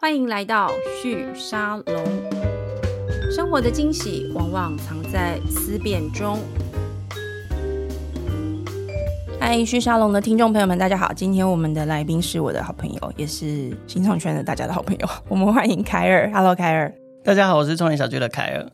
[0.00, 0.70] 欢迎来到
[1.02, 2.04] 旭沙龙。
[3.32, 6.38] 生活的惊喜往往藏在思辨中。
[9.40, 11.12] 嗨，旭沙龙的听众朋友们，大家好！
[11.12, 15.08] 今天我们的来宾是我的好朋友，也是新创圈的大家的好朋友。
[15.28, 16.30] 我们欢迎凯尔。
[16.32, 16.94] Hello，凯尔。
[17.24, 18.70] 大家好，我是创业小聚的凯尔。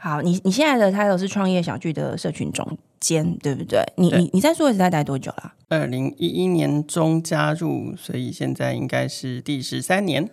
[0.00, 3.82] 好，你你现在的 title 是创业小聚的社群总监，对不对？
[3.96, 5.54] 你对你你在数位时代待多久了？
[5.70, 10.30] 二零一一年中加入，所以现在应该是第十三年，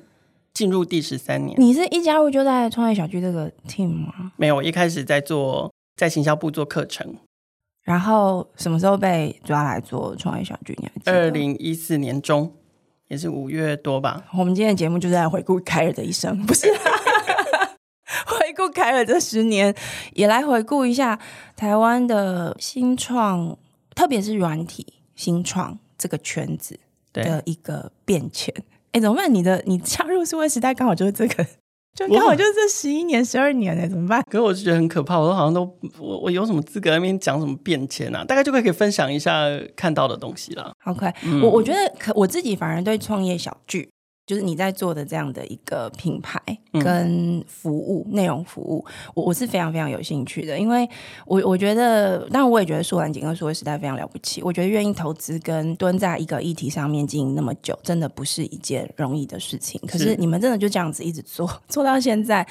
[0.56, 1.54] 进入第十三年。
[1.60, 4.32] 你是一加入就在创业小聚这个 team 吗？
[4.38, 7.18] 没有，我一开始在做在行销部做课程，
[7.84, 10.74] 然后什么时候被抓来做创业小聚？
[10.82, 11.12] 你还记得？
[11.12, 12.54] 二零一四年中，
[13.10, 14.24] 也是五月多吧。
[14.38, 16.68] 我们今天的节目就是在回顾凯尔的一生，不是？
[18.26, 19.76] 回顾凯尔这十年，
[20.14, 21.20] 也来回顾一下
[21.58, 23.58] 台湾的新创，
[23.94, 26.80] 特别是软体新创这个圈子
[27.12, 28.54] 的一个变迁。
[28.96, 29.34] 哎，怎么办？
[29.34, 31.46] 你的你加入数位时代刚好就是这个，
[31.94, 33.86] 就刚好就是这十一年、十二年哎？
[33.86, 34.24] 怎么办？
[34.32, 35.64] 可是我就觉得很可怕，我都好像都
[36.00, 38.24] 我我有什么资格在那边讲什么变迁啊？
[38.24, 40.72] 大概就可以分享一下看到的东西了。
[40.80, 43.90] 好快、嗯、我我觉得可我自己反而对创业小聚。
[44.28, 46.42] 就是你在做的这样的一个品牌
[46.84, 50.88] 跟服务、嗯、内容服务，我我是非常非常有兴趣的，因为
[51.26, 54.42] 我我觉得，当然我也觉得说完景跟数位时代非常了不起。
[54.42, 59.80] 我觉得愿意投资跟蹲在一个议题上面经营那么久，真的不是一件容易的事情。
[59.88, 62.46] 可是你们真的就这样子一直做 做到现在。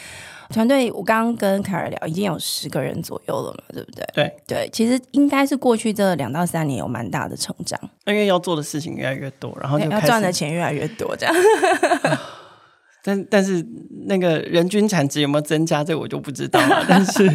[0.50, 4.04] 团队，我刚刚跟凯尔聊，已经有十个人左右了嘛，对不对？
[4.12, 11.34] 对对，其实应该是过去这两到三年有蛮大的成长，因为要做的事情越来越多，然后就要赚的钱越来越多，这样。
[13.06, 13.62] 但但是
[14.06, 16.82] 那个人均产值有没有增加，这我就不知道了。
[16.88, 17.30] 但是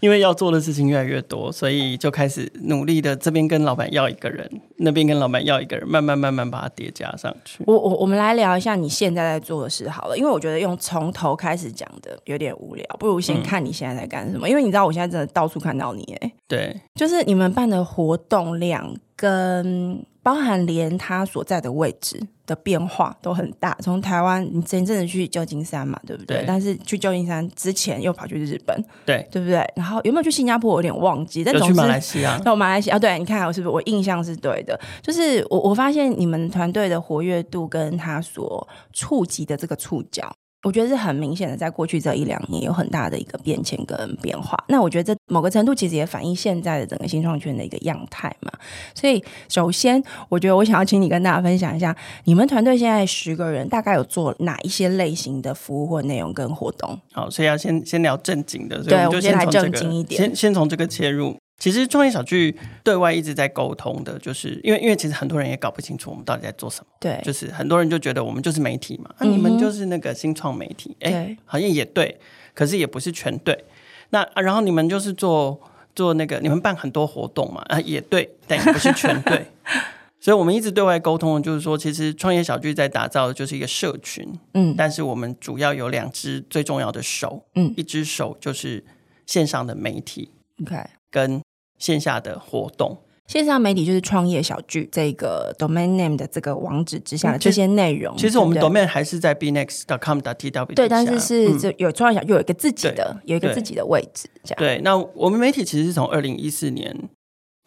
[0.00, 7.62] 因为要做的事情越来越多，所以就开始努力的这边跟老板要一个人，那边跟老板要一个人，慢慢慢慢把它叠加上去。
[7.66, 14.48] 我我我们来聊一下你现在在做的事好了，因为我觉得用从头开始讲的有点无聊，不如先看你现在在干什么。
[14.48, 20.02] 嗯、因为你知道我现在真的到处看到你，哎，对，就是你们办的活动量跟。
[20.22, 23.74] 包含连他所在的位置的变化都很大。
[23.80, 26.36] 从台湾，你前阵子去旧金山嘛，对不对？
[26.36, 29.66] 对，但是去旧金山之前又跑去日本，对，对不对？
[29.74, 30.74] 然后有没有去新加坡？
[30.74, 31.42] 我有点忘记。
[31.42, 32.38] 但总是有去马来西亚。
[32.40, 34.78] 到 马来西亚，对，你看我是不是我印象是对的？
[35.02, 40.30] 就是我我发现你们团队的活跃度跟他所触及的这个触角。
[40.62, 44.62] 我觉得是很明显的，在过去这一两年有很大的一个变迁跟变化。
[44.68, 48.52] 那我觉得这某个程度其实也反映现在的整个新创圈的一个样态嘛。
[48.94, 56.98] 所以，首先，我觉得我想要请你跟大家分享一下，你们团队现在十个人大概有做哪一些类型的服务或内容跟活动？
[57.12, 61.36] 好，所以要先先聊正经的，对，我们就先从这个，来正经一点，先先从这个切入。
[61.60, 66.86] 其实创业小聚对外一直在沟通的，就是因为因为其实很多人也搞不清楚我们到底在做什么。
[66.98, 72.18] 对，就是很多人就觉得我们就是媒体嘛，那、嗯啊、你们就是那个新创媒体，哎对，好像也对，
[72.54, 73.64] 可是也不是全对。
[74.08, 75.60] 那、啊、然后你们就是做
[75.94, 79.46] 做那个，你们办很多活动嘛，啊，也对，但也不是全对。
[80.18, 88.84] 所以我们一直对外沟通的就是说，其实创业小聚在打造的就是一个社群，嗯，但是我们主要有两只最重要的手，嗯，一只手就是
[89.24, 90.76] 线上的媒体，OK，
[91.10, 91.40] 跟
[91.80, 92.96] 线下的活动，
[93.26, 98.16] 线上媒体就是创业小聚这个 domain name 的这个网址之下的这些内容。
[98.16, 100.74] 其实我们 domain 还是在 bnext.com.tw。
[100.74, 104.28] 对，但是是就有创业小聚有一个自己的，有一个自己的位置。
[104.44, 104.58] 这样。
[104.58, 106.94] 对，那我们媒体其实是从二零一四年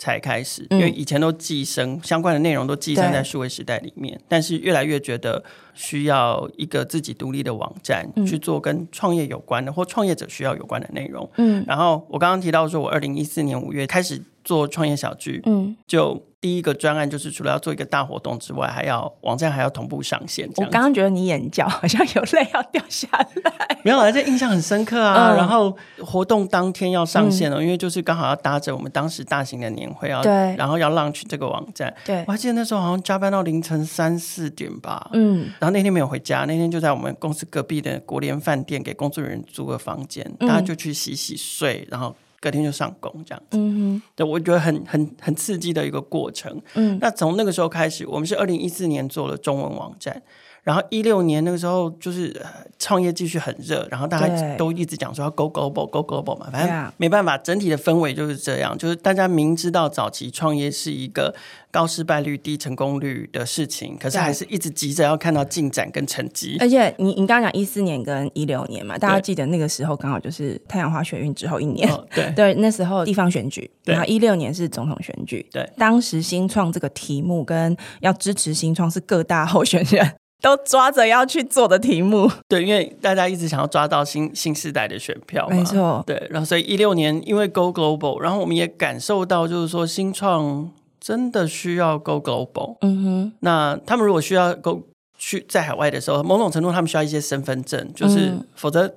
[0.03, 5.41] 才开始，因为以前都寄生相关的内容都寄生在数位时代里面，但是越来越觉得
[5.73, 11.29] 需要一个自己独立的网站去做跟创业有关的或创业者需要有关的内容。
[11.37, 16.23] 嗯，然后我刚刚提到说，我二零一四年五月开始做创业小聚，嗯，就。
[16.43, 20.45] 第一个专案就是除了要做一个大活动之外，还要网站还要同步上线。
[20.57, 25.31] 我刚刚觉得你眼角好像有泪要掉下来，没有啊，这印象很深刻啊。
[25.31, 31.95] 嗯、然后活动当天要上线了，嗯、因为就是刚好要搭着我们当时大型的年会啊，对然后要 launch 这个网站。
[32.03, 35.11] 对，我还记得那时候好像加班到凌晨三四点吧。
[35.13, 42.13] 嗯，然后那天没有回家，那天就在我们公司隔壁的国联饭店给工作人员租个房间，大家就去洗洗睡，然后。
[42.43, 46.61] 隔天就上工这样子，嗯哼，对，我觉得很很很刺激的一个过程。
[46.73, 50.21] 嗯，那从那个时候开始，我们是二零一四年做了中文网站。
[50.63, 52.33] 然后一六年那个时候就是
[52.79, 61.35] 创业继续很热，然后大家都一直讲说要 go global go global 嘛，反正没办法，整体的氛围就是这样，就是大家明知道早期创业是一个
[61.69, 66.57] 高失败率、低成功率的事情，可是还是一直急着要看到进展跟成绩。
[66.59, 72.31] 而且你你刚刚讲一四年跟一六年嘛，大家记得那个时候刚好就是太阳花学运之后一年，哦、对。
[72.35, 80.15] 对，那时候地方选举，然后一六年是总统选举，对，当时新创这个题目跟要支持新创是各大候选人。
[80.43, 82.29] 都抓着要去做的题目。
[82.49, 85.55] 对，因为大家一直想要抓到新新时代的选票嘛。
[85.55, 86.03] 没错。
[86.05, 90.69] 对，然后所以一六年因为 Go Global，然后我们也感受到就是说新创
[90.99, 92.77] 真的需要 Go Global。
[92.81, 93.33] 嗯哼。
[93.39, 94.83] 那他们如果需要 Go
[95.17, 98.93] 去在海外的时候，某种程度他们需要一些身份证，就是、嗯、否则。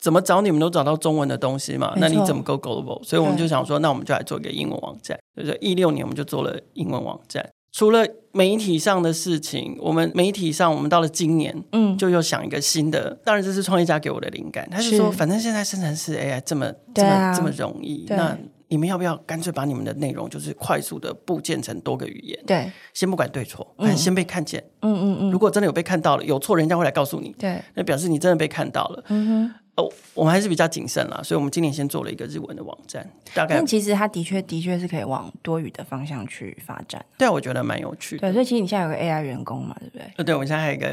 [0.00, 1.92] 怎么找你们都找到中文的东西嘛？
[1.96, 3.02] 那你怎么 go global？
[3.02, 5.18] 所以我们就想说，那我们就来做一个英文网站。
[5.36, 7.44] 就是一六年我们就做了英文网站。
[7.70, 13.16] 除了媒体上的事情，我们媒体上我们到了今年，嗯，就又想一个新的。
[13.24, 14.68] 当然这是创业家给我的灵感。
[14.70, 18.36] 他就说，反正现在生成式 AI 这么这么这么容易，那
[18.68, 22.38] 你们要不要干脆把你们的内容就是快速的部件成多个语言？
[22.46, 24.62] 对，先不管对错，反正先被看见。
[24.82, 25.30] 嗯嗯嗯。
[25.30, 27.34] 如果真的有被看到了，有错人家会来告诉你。
[27.38, 29.04] 对，那表示你真的被看到了。
[29.08, 29.54] 嗯哼。
[29.78, 33.08] 哦，我们还是比较谨慎啦，所以我们今年先做了一个日文的网站。
[33.32, 37.04] 大概，但其实它的确的确是可以往多语的方向去发展。
[37.16, 38.22] 对，我觉得蛮有趣的。
[38.22, 40.12] 对，所以其实你现在有个 AI 员工嘛，对不对？
[40.16, 40.88] 呃，对，我们现在还有一个。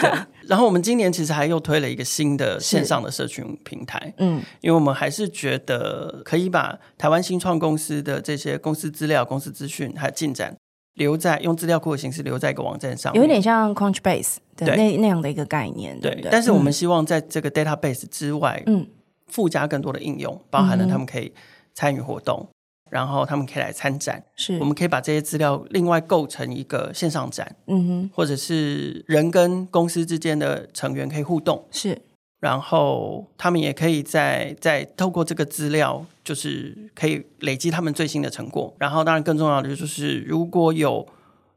[0.46, 4.12] 然后我们今年其实还又推了一个新的线上的社群平台。
[4.18, 10.54] 嗯，因为我们还是觉得可以把台湾新创公司的这些公司资料、公司资讯还有进展。
[10.96, 16.30] 留在用资料库的形式留在一个网站上，有点像 Crunchbase 的那那样的一个概念，对，对，对。
[16.30, 18.86] 但是我们希望在这个 database 之外，嗯，
[19.26, 21.32] 附加更多的应用，包含了他们可以
[21.74, 22.54] 参与活动，嗯、
[22.90, 31.98] 然后他们可以来参展，是，我们可以把这些资料另外构成一个线上展，嗯哼，或者是人跟公司之间的成员可以互动，是。
[32.38, 38.72] 然后他们也可以在在透过这个资料，就是可以累积他们最新的成果。
[38.78, 41.04] 然后，当然更重要的就是，如果有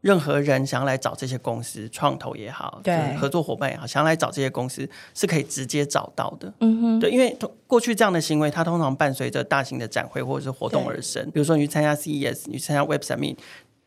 [0.02, 6.54] 任何人想要来找这些公司创投也好，对，合作伙伴也好，想要来找这些公司，是可以直接找到的。
[6.60, 7.38] 嗯哼，对，因为
[7.68, 11.24] 过去这样的行为，它通常伴随着大型的展会或者是活动而生。
[11.32, 13.38] 比如说，你去参加 CES，你去参加 Web Summit。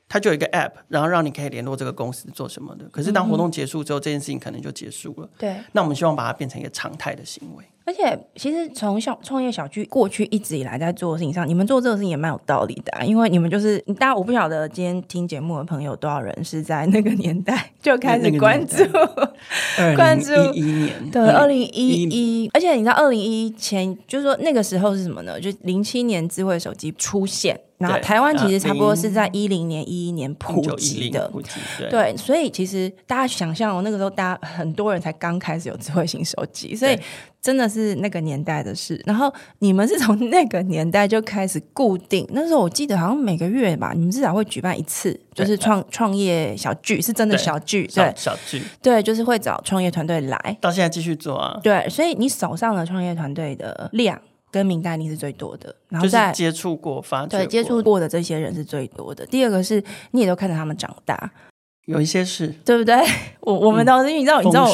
[0.08, 2.84] 它就有一个 App，然后让你可以联络这个公司做什么的。
[2.90, 5.26] 可是当活动结束之后，嗯、这件事情可能就结束了。
[5.38, 7.64] 对，那我们希望把它变成一个常态的行为。
[7.84, 13.04] 而且，其实从小创业小区过去一直以来在做的事情上，你们做这个事情也蛮有道理的、啊。
[13.04, 18.76] 因为你们就是，大家我不晓得今天听节目的朋友多少人是在那个年代就开始关注，
[19.96, 22.50] 关注一一年，对，二零一一。
[22.54, 25.40] 而且你知道，二零一一前就是说那个时候是什么呢？
[25.40, 27.58] 就零七年智慧手机出现。
[27.82, 31.30] 然后台湾其实差不多是在一零年、一一年普及的，
[31.78, 36.98] 对，对，所以其实大家想象哦，那个时候大家很多人才刚开始有智慧型手机，所以
[37.40, 39.02] 真的是那个年代的事。
[39.04, 54.20] 然后你们是从那个年代就开始固定，那时候我记得好像每个月吧，你们至少会举办一次，就是创创业小聚，是真的小聚，对，小聚，对，就是会找创业团队来，到现在继续做啊，对，所以你手上的创业团队的量。
[54.52, 59.26] 跟名单你是最多的，然后在接触过、发对，接触过的这些人是最多的。
[59.26, 61.32] 第二个是你也都看着他们长大，
[61.86, 62.94] 有一些是，对不对？
[63.40, 64.70] 我我们都是，你知道，你知道！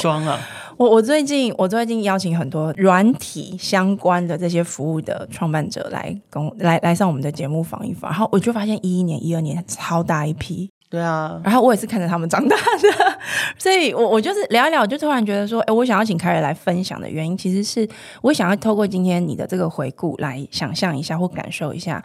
[0.76, 10.70] 我我最近我最近邀请很多软体相关的这些服务的创办者来跟来来上我们的节目访一访，然后我就发现一一年、一二年超大一批。
[10.90, 13.18] 对啊，然后我也是看着他们长大的，
[13.58, 17.86] 所以我我就是聊一聊，就突然觉得说，哎，我想要请凯瑞来分享的原因，其实是
[18.22, 22.02] 我想要透过今天你的这个回顾来想象一下或感受一下。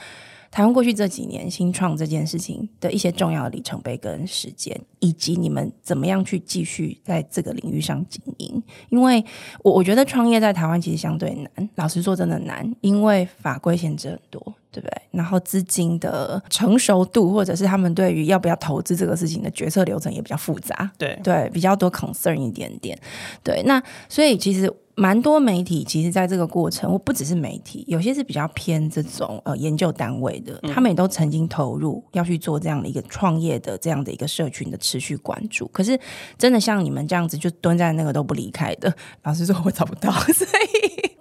[0.51, 8.61] 台湾过去这几年新创这件事情的一些重要的里程碑跟时间，以及你们怎么样去继续在这个领域上经营？
[8.89, 9.25] 因为
[9.63, 15.01] 我我觉得创业在台湾其实相对难，老实说真的难，因为法规限制很多，对不对？
[15.11, 22.99] 然后资金的成熟度，或者是他们对于要不要投资这个事情的决策流程也比较复杂，对对，比较多 concern 一点点。
[23.41, 24.73] 对，那所以其实。
[24.95, 35.67] 蛮多媒体其实，在这个过程，我不只是媒体，有些是比较偏这种呃研究单位的，他们也都曾经投入要去做这样的一个创业的这样的一个社群的持续关注。
[35.69, 35.99] 可是，
[36.37, 40.11] 真的像你们这样子就蹲在那个都不离开的，老实说，我找不到。
[40.31, 40.72] 所以，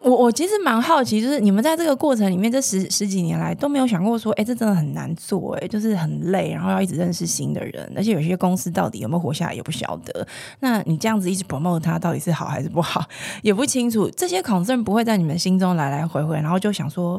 [0.05, 10.25] 我我其实蛮好奇，就是你们在这个过程里面，这十十几年来都没有想过说，哎，这真的很难做，哎，就是很累，然后要一直认识新的人，而且有些公司到底有没有活下来也不晓得。
[10.61, 13.05] 那你这样子一直 promote 它，到底是好还是不好，
[13.43, 13.67] 也不。
[13.73, 17.19] 清楚这些恐惧不会在你们心中来来回回，然后就想说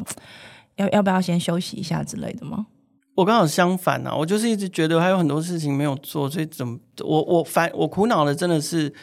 [0.75, 2.67] 要要不要先休息一下之类的吗？
[3.15, 8.93] 我刚好相反啊，我就是一直觉得还有很多事情没有做，所以怎么我我烦我苦恼的真的是，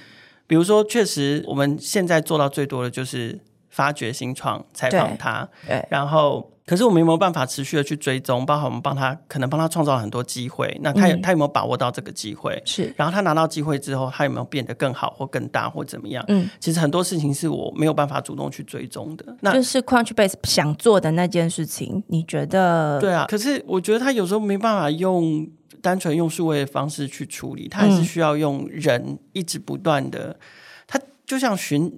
[0.46, 6.50] 比如说确实我们现在做到最多的就是发掘新创，采访他，对，然后。
[6.66, 8.46] 可是我们有没有办法持续的去追踪？
[8.46, 10.78] 包括我们帮他，可能帮他创造很多机会。
[10.84, 12.62] 那他有、嗯、他有没有把握到这个机会？
[12.64, 12.94] 是。
[12.96, 16.24] 然后他拿到机会之后，他有没有变得更好或更大或怎么样？
[16.28, 16.48] 嗯。
[16.60, 19.36] 其实很多事情是我没有办法主动去追踪的。
[19.40, 23.00] 那就是 Crunchbase 想做的那件事情，你觉得？
[23.00, 23.26] 对啊。
[23.28, 25.44] 可是我觉得他有时候没办法用
[25.82, 30.38] 单纯用数位的方式去处理，他还是需要用人一直不断的，
[30.86, 31.92] 他就像寻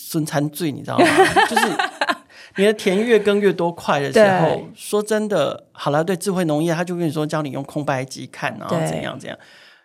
[0.00, 1.06] 孙餐醉，你知道吗？
[1.50, 1.66] 就是
[2.56, 9.36] 你的田越耕越多块的时候，说真的，好了，对智慧农业，他就跟你说教你用空白机看，然后怎样怎样。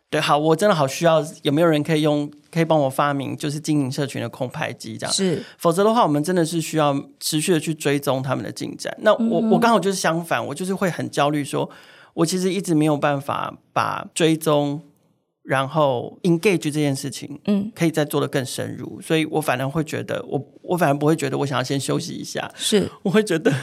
[0.10, 5.12] 对，好，我真的好需要，有没有人可以用，可以帮我发明，就是经营社群的空拍机这样？
[5.12, 8.96] 是，否则的话，我们真的是需要持续的去追踪他们的进展。
[9.00, 11.67] 那我、嗯、我刚好就是相反，我就是会很焦虑，说
[12.13, 14.82] 我其实一直没有办法把追踪，
[15.43, 23.53] 然后 engage 这件事情，嗯，可以再做的更深入，所以我反而会觉得，我我反而不会觉得我想要先休息一下，是， 我会觉得。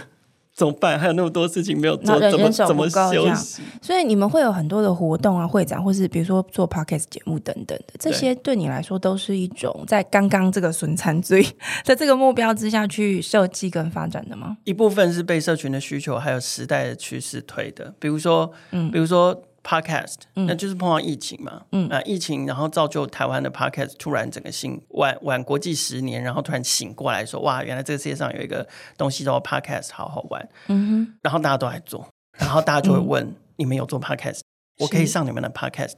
[0.52, 0.99] 怎么办？
[0.99, 3.62] 还有那么多事情没有做，怎么怎么休息？
[3.80, 11.46] 所以你们会有很多的活动啊、会展，或是比如说做 podcast 节目等等的，这些对你来说都是一种在刚刚这个损残罪
[11.82, 14.58] 在这个目标之下去设计跟发展的吗？
[14.64, 19.42] 一部分是被社群的需求还有时代的趋势推的，比如说，嗯，比如说。
[19.62, 34.40] Podcast，那就是碰到疫情嘛，嗯，啊，疫情，然后造就台湾的 Podcast 突然整个醒晚晚国际十年，然后突然醒过来说，哇，原来这个世界上有一个东西叫 Podcast，好好玩，嗯哼，然后大家都来做，然后大家就会问，嗯、你们有做 Podcast，
[34.79, 35.93] 我可以上你们的 Podcast，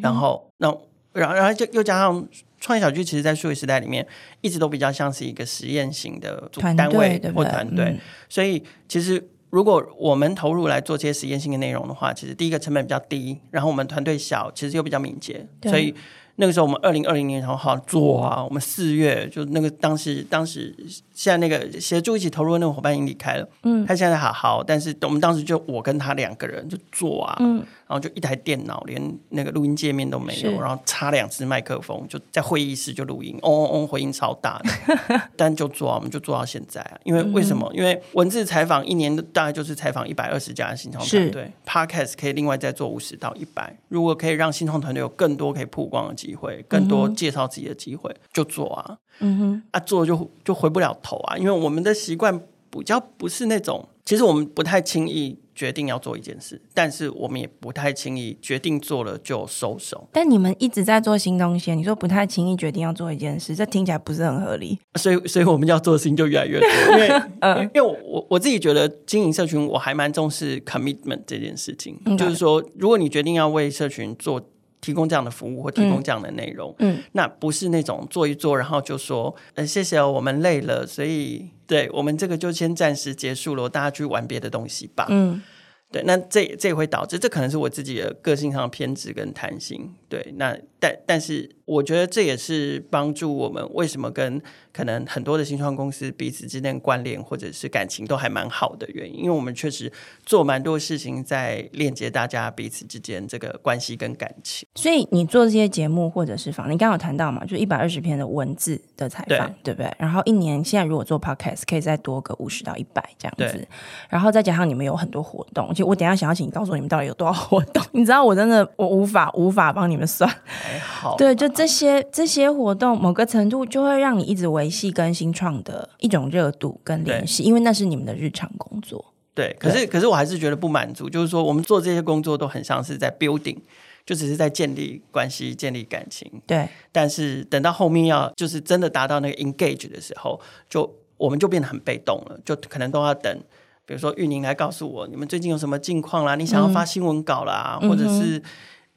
[0.00, 0.68] 然后，那
[1.12, 2.28] 然后，然后就又加上
[2.60, 4.06] 创业小聚，其实，在数位时代里面，
[4.40, 9.28] 一直都比较像是一个实验型的单位或团队，嗯、所以其实。
[9.50, 15.94] 如果我们投入来做这些实验性的内容的话，其实第一个成本比较低，然后我们团队小，其实又比较敏捷，所以。
[16.40, 20.72] 那个时候我们二零二零年然后好做啊，我们四月就那个当时当时
[21.12, 27.56] 现在那个协助一起投入的那个伙伴已经离开了，嗯，他现在好好，但是我们当时就我跟他两个人就做啊，嗯，
[27.88, 36.80] 然后就一台电脑连那个录音界面都没有，然后插两只麦克风就在会议室就录音，嗡嗡嗡，回音超大的， 但就做啊，我们就做到现在。
[36.82, 37.68] 啊，因为为什么？
[37.74, 46.27] 因为文字采访一年大概就是采访一百二十家新创团队，Podcast 可以另外再做五十到一百，如果可以让新创团队有更多可以曝光的机会。
[46.28, 52.38] 机会更多介绍自己的机会，嗯、就做啊，嗯哼，啊做就就回不了头啊，因为我们的习惯
[52.70, 60.06] 比较不是那种，其实我们不太轻易决定要做一件事，但是我们也不太轻易决定做了就收手。
[60.12, 64.78] 但你们一直在做新东西，你说不太轻易决定要做一件事，这听起来不是很合理。
[64.96, 74.42] 所以，所以我们要做的事情就越来越多，因为， 嗯、因为我我自己觉得经营社群，我还蛮重视 commitment 这件事情，嗯、就是说，如果你决定要为社群做。
[74.80, 85.42] 提供这样的服务或提供这样的内容，嗯，嗯，那不是那种做一做，然后就说，呃，谢谢哦，我们累了，所以对我们这个就先暂时结束了，大家去玩别的东西吧，嗯。
[85.90, 89.90] 对，那这这也会导致，这可能是我自己的个性上的偏执跟贪心。
[90.08, 94.40] 对，那但但是，我觉得这也是帮助我们为什么跟
[94.72, 99.92] 可能很多的新创公司彼此之间关联或者是感情都还蛮好的原因，因为我们确实
[100.24, 104.66] 做蛮多事情在链接大家彼此之间这个关系跟感情。
[104.76, 109.92] 所以你做这些节目或者是访，你刚刚有谈到嘛，就一百二十篇的文字的采访，对，对不对？
[109.98, 113.68] 然后一年现在如果做 podcast，可以再多个五十到一百这样子，
[114.08, 115.68] 然后再加上你们有很多活动。
[115.68, 117.84] 而且我等一下想要请你告诉我你们到底有多少活动？
[117.92, 120.28] 你知道我真的我无法无法帮你们算。
[120.46, 129.04] 还好，对，就这些这些活动，某个程度就会让你一直维系跟新创的一种热度跟联系，因为那是你们的日常工作。
[129.34, 133.58] 对，可是可是我还是觉得不满足，就是说我们做这些工作都很像是在 building，
[134.04, 136.30] 就只是在建立关系、建立感情。
[136.46, 143.38] 对，但是等到后面要就是真的达到那个 engage 的时候，就我们就变得很被动了，就可能都要等。
[143.86, 146.34] 比如说玉宁来告诉我，你们最近有什么近况啦？
[146.34, 148.42] 你想要发新闻稿啦，嗯、或者是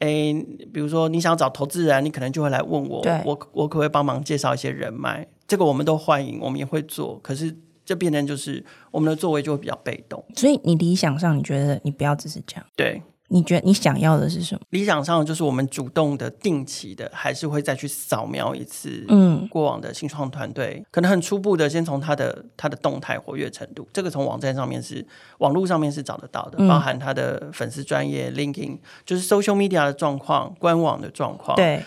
[0.02, 5.26] 诶、欸，比如说你想找投资人，你可能就会来问我，对我我可不可以帮忙介绍一些人脉？
[5.48, 7.20] 这个我们都欢迎，我们也会做。
[7.24, 7.56] 可是
[7.86, 10.24] 这变成就是我们的作为就会比较被动。
[10.36, 12.66] 所以你理想上，你觉得你不要只是这样？
[12.76, 13.02] 对。
[13.34, 14.62] 你觉得你想要的是什么？
[14.72, 25.06] 理想上就是我们主动的、定期的，还是会再去扫描一次，嗯，过往的新创团队，嗯、可能很初步的，先从他的他的动态活跃程度，这个从网站上面是
[25.38, 31.82] 网络上面是找得到的，嗯、包含他的粉丝专业、LinkedIn，就是 social media 的状况、官网的状况，对，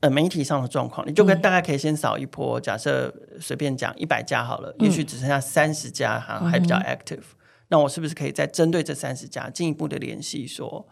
[0.00, 2.60] 呃，媒体上的状况，你就跟大概可以先扫一波。
[2.60, 3.10] 假设
[3.40, 7.16] 随便讲一百家好了，嗯、也许只剩下三十家还还比较 active。
[7.20, 7.37] 嗯
[7.68, 10.86] 那我是不是可以再针对这三十家进一步的联系，说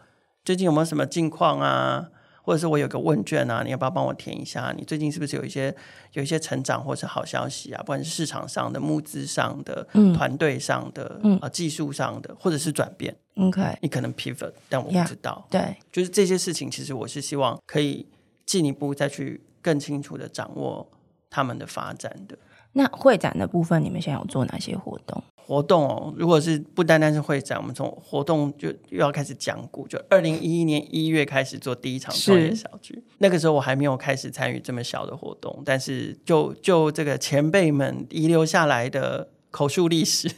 [0.45, 2.09] 最近有没有什么近况啊？
[2.43, 4.73] 或者是我有个问卷啊，你要不要帮我填一下？
[4.77, 5.75] 你最近是不是有一些
[6.13, 7.79] 有一些成长或是好消息啊？
[7.81, 15.45] 不管是市场上的、募资上的、嗯、团队上的、嗯、啊技术上的，或者是转变？OK，你可能 pivot，但我不知道。
[15.49, 18.07] Yeah, 对，就是这些事情，其实我是希望可以
[18.45, 20.89] 进一步再去更清楚的掌握
[21.29, 22.37] 他们的发展的。
[22.71, 25.21] 那会展的部分，你们现在有做哪些活动？
[25.47, 29.87] 活动哦，如果是不单单是会展，我们从活动就又要开始讲古。
[29.87, 40.29] 就二零一一年一月开始做第一场创业小聚，那个时候我还没有开始参与这么小的活动，但是就就这个前辈们遗留下来的口述历史。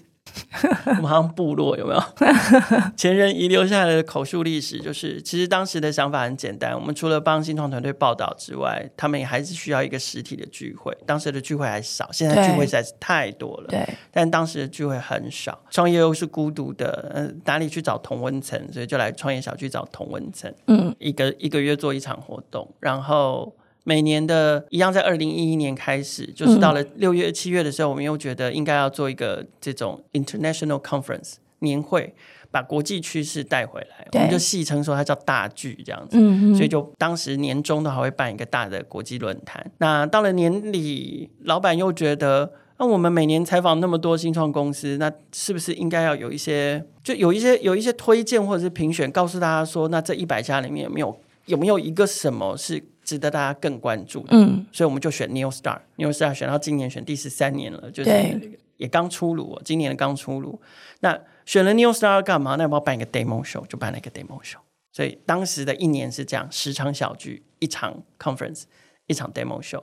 [0.85, 2.03] 我们好像部落有没有？
[2.97, 6.73] 前人遗留下来的口述历史，就是其实当时的想法很简单。
[6.73, 10.95] 我们除了帮新创团队报道之外，他们也还是需要一个实体的聚会。
[11.05, 13.67] 当时的聚会还少，现在聚会实在是太多了。
[13.69, 15.57] 对，但当时的聚会很少。
[15.69, 18.59] 创业又是孤独的，嗯、呃，哪里去找同温层？
[18.71, 20.53] 所以就来创业小区找同温层。
[20.67, 23.55] 嗯，一个一个月做一场活动，然后。
[23.83, 32.13] 每年的一样，在二零一一年开始，就是到了六月、七月的时候，我们又觉得应该要做一个这种 international conference 年会，
[32.51, 34.07] 把国际趋势带回来。
[34.13, 36.17] 我们就戏称说它叫大剧这样子。
[36.19, 39.71] 嗯，所以就当时年终都还会办一个大的国际论坛。
[39.79, 52.83] 那到了年底，老板又觉得，那我们每年采访那么多新创公司，那是不是应该要有一些，就有一些有一些推荐或者是评选，告诉大家说，那这一百家里面有没有有没有一个什么是？
[53.09, 60.61] 值得大家更关注的，嗯，所以我们就选 New Star，New Star 选到今年选第十三年了，就是也刚出炉，今年的刚出炉。
[60.99, 62.55] 那选了 New Star 干嘛？
[62.55, 64.59] 那我们要办一个 Demo Show，就办了一个 Demo Show。
[64.91, 68.65] 所以当时的一年是这样：十场小聚，一场 Conference，
[69.07, 69.81] 一场 Demo Show。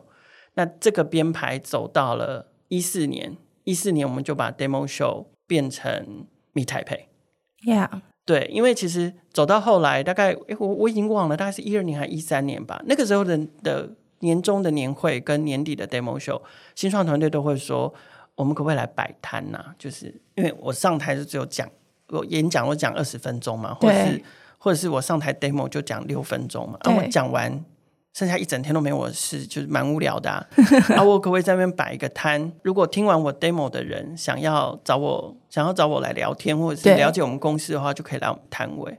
[0.54, 8.02] 那这个编排走到了一四年，一四年我们就把 Demo Show 变成 Meet Taipei，Yeah。
[8.26, 12.82] 对，因为其实走到后来，大概诶我我已经忘了，大概是一二年还是一三年吧。
[12.86, 16.42] 那个时候的的年终的年会跟年底的 demo show，
[16.74, 17.94] 新创团队都会说，
[18.34, 19.72] 我们可不可以来摆摊呐？
[19.78, 21.70] 就是因为我上台是只有讲，
[22.08, 24.22] 我演讲我讲二十分钟嘛，或者是
[24.58, 27.64] 或者是我上台 demo 就讲六分钟嘛，然后我讲完。
[28.16, 30.42] 剩下一整天都没我的事，就是蛮无聊的啊。
[30.96, 32.50] 啊，我可不可以在那边摆一个摊？
[32.62, 38.98] 如果听完我 demo 的人想要找我，想要找我来聊天，或者是了解我们公司的话，就可以来我们摊位。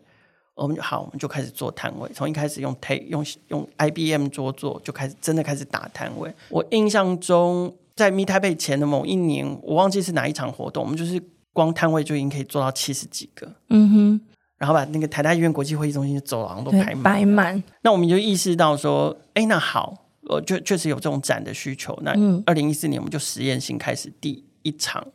[0.54, 2.08] 我们就好，我们就开始做摊位。
[2.14, 6.32] 从一开始用 take 用用 IBM 桌做，就开始真的开始打摊位。
[6.50, 11.20] 我印象中，在 Meet Taipei 前的某一年，我忘记是哪一场活动，我们就是
[11.54, 13.52] 光摊位就已经可以做到七十几个。
[13.70, 14.22] 嗯哼。
[14.58, 17.64] 然后把那个台大医院国际会议中心的走廊都排满，摆满。
[17.84, 19.94] 那我们就意识到说，哎，那好，
[20.24, 21.96] 我就确实有这种展的需求。
[22.02, 22.12] 那
[22.46, 25.06] 二零一四年我们就实验性开始第一场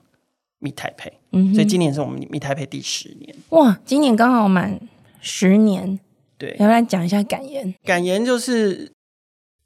[0.60, 3.34] Meet Taipei，嗯，所以今年是我们 Meet Taipei 第十年。
[3.48, 4.78] 哇，今年刚好满
[5.20, 5.98] 十年。
[6.38, 7.74] 对，要不然讲一下感言。
[7.84, 8.92] 感言就是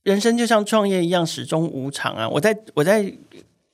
[0.04, 2.26] 人生就像创业一样，始终无常啊。
[2.26, 3.12] 我在我在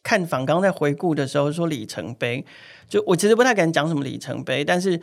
[0.02, 2.44] 看访刚在回顾的时候说里程碑，
[2.88, 5.00] 就我其实不太敢讲什么里程碑，但是。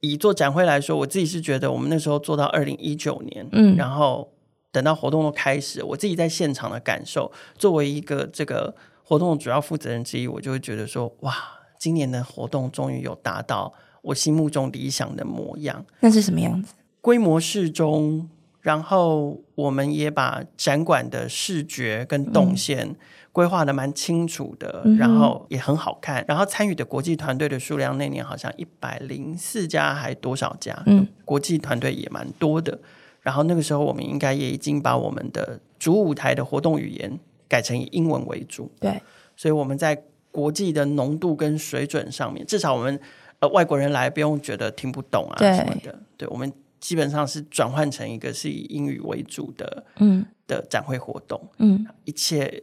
[0.00, 4.30] 以做展会来说，我自己是觉得我们那时候做到二零一九年，嗯，然后
[4.70, 11.34] 等到活动都开始，我自己在现场的感受，作为一个这个活动的主要负责人之一，我就会觉得说，哇，
[11.78, 15.84] 今年的活动终于有达到我心目中理想的模样。
[16.00, 16.74] 那是什么样子？
[17.00, 18.28] 规模适中，
[18.60, 22.86] 然后我们也把展馆的视觉跟动线。
[22.88, 22.96] 嗯
[23.36, 32.78] 规划的蛮清楚的，然后也很好看，然后参与的国际团队的数量那年好像一百零四家还多少家，嗯，国际团队也蛮多的。
[33.20, 39.02] 然后那个时候我们应该也已经把我们的主舞台的活动语言改成以英文为主，对，
[39.36, 42.98] 所以我们在国际的浓度跟水准上面，至少我们
[43.40, 52.62] 呃外国人来不用觉得听不懂啊什么的，对，对我们基本上是转换成一个是以英语为主的，嗯，的展会活动，嗯，一切。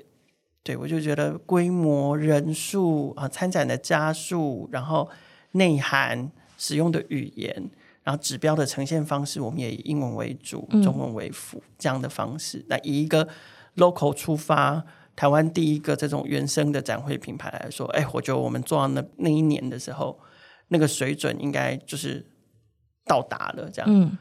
[0.64, 5.10] 对，我就觉得规模、人数啊、参展的家数，然后
[5.52, 7.70] 内涵、使用的语言，
[8.02, 12.64] 然后指标的呈现方式，我们也以英文为主，中文为辅、嗯、这样的方式。
[12.70, 13.28] 那以一个
[13.76, 14.84] local 出发，
[15.16, 20.18] 台湾第一个这种原生的展会品牌来说，哎，我觉得我们做到那那一年的时候，
[20.70, 22.26] 那个水准应该就是
[23.06, 23.92] 到达了这样。
[23.92, 24.18] 嗯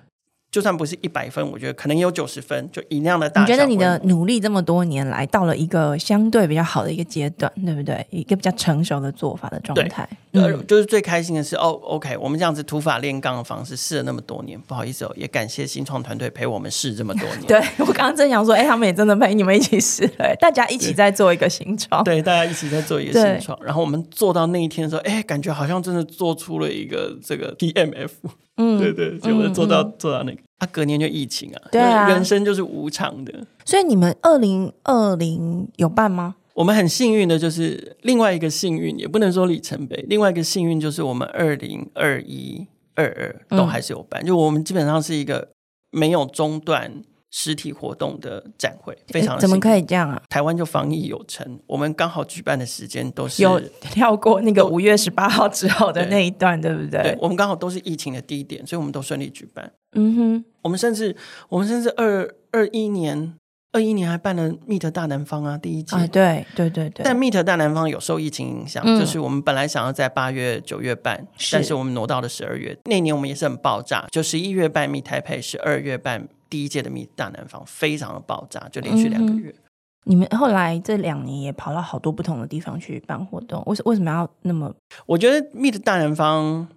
[0.53, 3.47] 就算不是一百分，我觉得可能也有九十分，就以那样的大小。
[3.47, 8.07] 你觉得你的努力这么多年来，到了一个相对比较好的一个阶段，对不对？
[8.11, 10.07] 一个比较成熟的做法的状态。
[10.31, 17.45] 对，嗯、就是最开心的是，哦，OK，我们这样子土法炼钢的方式试了那么多年，不好意思哦，也感谢新创团队陪我们试这么多年。
[17.49, 22.05] 对，我刚刚正想说，哎，他们也真的陪你们一起试， 对，大家一起在做一个新创。
[22.05, 23.59] 对，大家一起在做一个新创。
[23.65, 28.11] 然后我们做到那一天的时候，哎，感觉好像真的做出了一个这个 DMF。
[28.57, 33.33] 嗯，对对，就我们做到、嗯、做到那个，他、啊、隔年就疫情啊，对啊，人生就是无常的。
[33.65, 36.37] 所以你们二零二零有办吗？
[36.55, 40.05] 我们很幸运的就是另外一个幸运，也不能说里程碑。
[40.09, 45.49] 另外一个幸运就是我们二零二一、二二都还是有办，嗯、就我们基本上是一个
[45.91, 46.93] 没有中断
[47.35, 50.23] 实体活动的展会，非常怎么可以这样啊？
[50.29, 57.03] 台湾就防疫有成，我们刚好举办的时间都是有跳过那个五月十八号之后的那一段，对，对不对？
[57.03, 59.73] 对，我们刚好都是疫情的低点，所以我们都顺利举办。
[59.95, 61.17] 嗯哼，我们甚至
[61.49, 63.35] 我们甚至二二一年
[63.73, 65.97] 二一年还办了 Meet 大南方啊，第一届。
[65.97, 67.03] 啊，对对对对。
[67.03, 72.77] 但 Meet 大南方有受疫情影响，嗯、就是我们本来想要在八月九月办，是但是我们挪到了十二月。
[72.85, 76.29] 那年我们也是很爆炸，就十一月办 Meet 台北，十二月办。
[76.53, 79.49] 第一届的 Meet 大南方非常的爆炸，就连续两个月。
[79.49, 79.63] 嗯、
[80.05, 84.71] 你们后来这两年也跑到好多不同的地方去办活动，为什为什么要那么？
[85.07, 86.69] 我觉得 Meet 大南方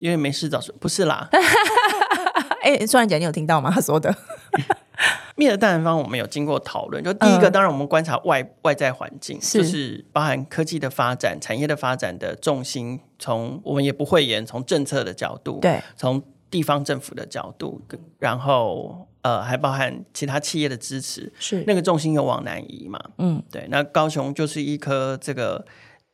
[0.00, 1.28] 因为没事找事，不是啦。
[2.62, 3.70] 哎、欸，双然姐，你有听到吗？
[3.72, 4.12] 他说的
[5.36, 7.02] Meet 大南方，我们有经过讨论。
[7.04, 16.20] 就第一个，当然我们观察外外在环境，就是包含科技的发展、产业的发展的重心，从我们也不讳言，从政策的角度，对，从
[16.52, 17.82] 地方政府的角度，
[18.20, 19.08] 然后。
[19.22, 22.98] 呃，还包含其他企业的支持，是那个重心有往南移嘛？
[23.18, 23.68] 嗯，对。
[23.70, 25.64] 那高雄就是一颗这个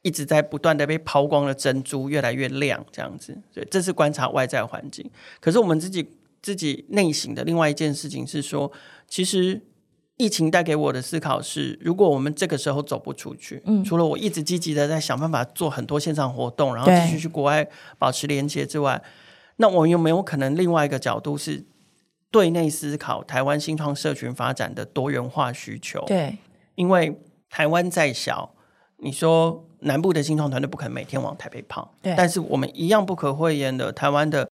[0.03, 3.35] 一直在不断的被抛光的珍珠，越来越亮，这样子。
[3.51, 5.11] 对，这是观察外在环境。
[5.40, 6.07] 可是我们自己
[6.42, 8.70] 自己内省的另外一件事情是说，
[9.09, 9.59] 其实
[10.18, 19.03] 疫情带给我的思考是，如果我们这个时候走不出去，嗯，除了我一直积极的在想办法做很多线上活动，然后继续去国外保持连接之外，
[19.58, 21.66] 那我们有没有可能另外一个角度是？
[22.30, 26.04] 对内思考台湾新创社群发展的多元化需求。
[26.06, 26.36] 对，
[26.74, 27.18] 因为
[27.48, 28.54] 台湾再小，
[28.98, 31.94] 你说南部的新创团队不可能每天往台北跑。
[32.02, 34.46] 对，但是我们一样不可讳言的，台湾的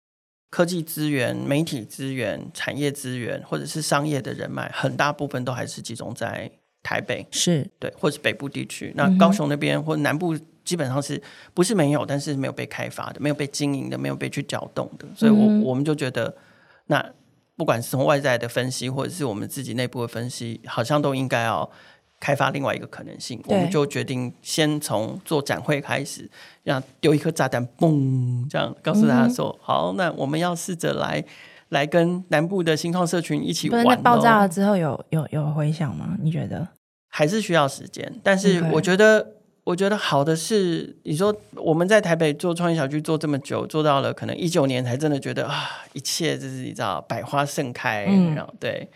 [0.48, 6.50] 科技资源、媒体资源、产业资源，或者是商业的人脉，很大部分都还是集中在
[6.82, 7.26] 台北。
[7.30, 8.90] 是对，或是北部地区。
[8.96, 10.34] 那高雄那边或南部
[10.66, 11.22] 基本上是
[11.55, 15.07] 不是没有，但是没有被开发的，没有被经营的，没有被去搅动的。
[15.16, 16.37] 所以我，我、们就觉得
[16.88, 17.02] 那。
[17.59, 21.66] 不管是从外在的分析，或者是我们自己内部的分析，好像都应该要
[22.20, 23.42] 开发另外一个可能性。
[23.46, 26.31] 我们就决定先从做展会开始，
[26.64, 31.24] 让丢一颗炸弹，嘣，这样告诉大家说：嗯、好，那我们要试着来
[31.70, 33.83] 来跟南部的新创社群一起玩。
[33.83, 36.14] 那爆炸了之后有有有回响吗？
[36.20, 36.68] 你觉得？
[37.09, 39.26] 还是需要时间，但是我觉得。
[39.66, 48.88] 我觉得好的是，你说我们在台北做创业小区做这么久，做到了可能一九年才真的觉得啊，一切就是你知道百花盛开，嗯、然后对。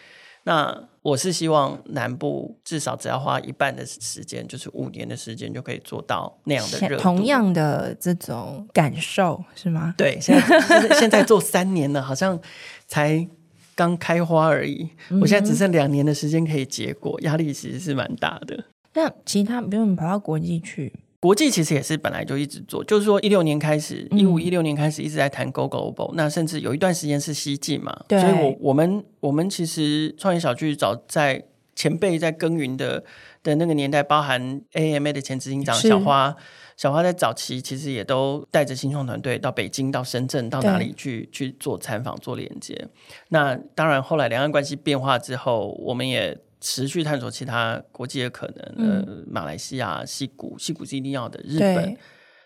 [0.45, 7.03] 那我是希望南部至少只要花一半的时间，就是五年的时间就可以做到那样的热度。
[7.03, 9.93] 同样的这种感受是吗？
[9.99, 12.41] 对，现在现在做三年了，好像
[12.87, 13.29] 才
[13.75, 14.89] 刚开花而已。
[15.21, 18.65] 我现在只剩两年的时间可以结果，压力其实是蛮大的。
[18.95, 28.21] 那其他，比如你跑到国际去，国际其实也是本来就一直做，就是说一六年开始，一五一六年开始一直在谈 Go Global，那甚至有一段时间是西进嘛，对。
[28.21, 31.45] 所以我我们我们其实创业小聚早在
[31.77, 33.05] 前辈在耕耘的
[33.45, 36.35] 的那个年代，包含 AMA 的前执行长小花，
[36.77, 42.89] 小花在早期其实也都带着新创团队到北京、到深圳、到哪里去去做参访、做连接。
[43.29, 46.37] 那当然后来两岸关系变化之后，我们也。
[46.61, 51.99] 持续探索其他国际的可能，嗯、呃，马来西亚、西谷、西谷是一定要的，日本，对，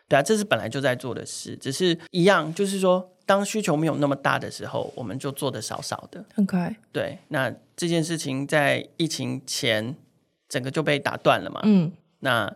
[0.09, 6.25] 对啊，这是本来就在做的事，只是一样，就是说，当需求没有那么大的时候，我们就做的少少的。
[6.33, 9.97] 很快对，那这件事情在疫情前
[10.49, 11.61] 整个就被打断了嘛。
[11.65, 12.55] 嗯，那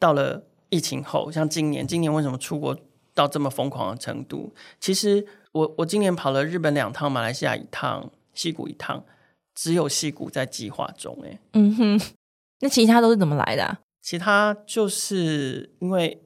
[0.00, 2.76] 到了疫情后，像今年，今年为什么出国
[3.14, 4.52] 到这么疯狂的程度？
[4.80, 9.04] 其实我我今年跑了日本两趟，马来西亚一趟，西谷一趟。
[9.56, 12.00] 只有戏骨在计划中，哎，嗯哼，
[12.60, 13.80] 那其他都是怎么来的啊？
[14.02, 16.22] 其他就是因为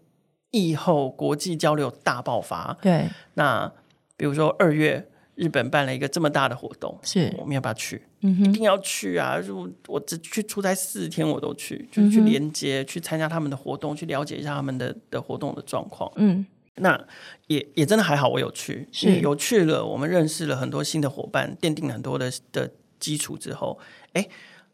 [0.50, 3.08] 疫后国际交流大爆发，对。
[3.34, 3.72] 那
[4.16, 8.02] 比如说二月日本办了一个这么大的活动，是我们要不要去？
[8.22, 9.38] 嗯哼，一定要去啊！
[9.48, 16.10] 我我只去出差四天，我都去，就是去连接，嗯，去参加他们的活动，去了解一下他们的的活动的状况。
[16.16, 17.02] 嗯，那
[17.46, 22.70] 也也真的还好，我有去，是有去了，我们认识了很多新的伙伴，奠定了很多的的。
[23.00, 23.78] 基础之后，
[24.12, 24.28] 哎，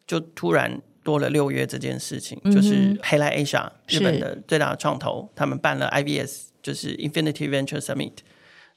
[0.06, 8.12] 就突然多了六月这件事情，就是黑来 Asia 日本的最大的创投，他们办了 IVS，就是 Infinity Venture Summit，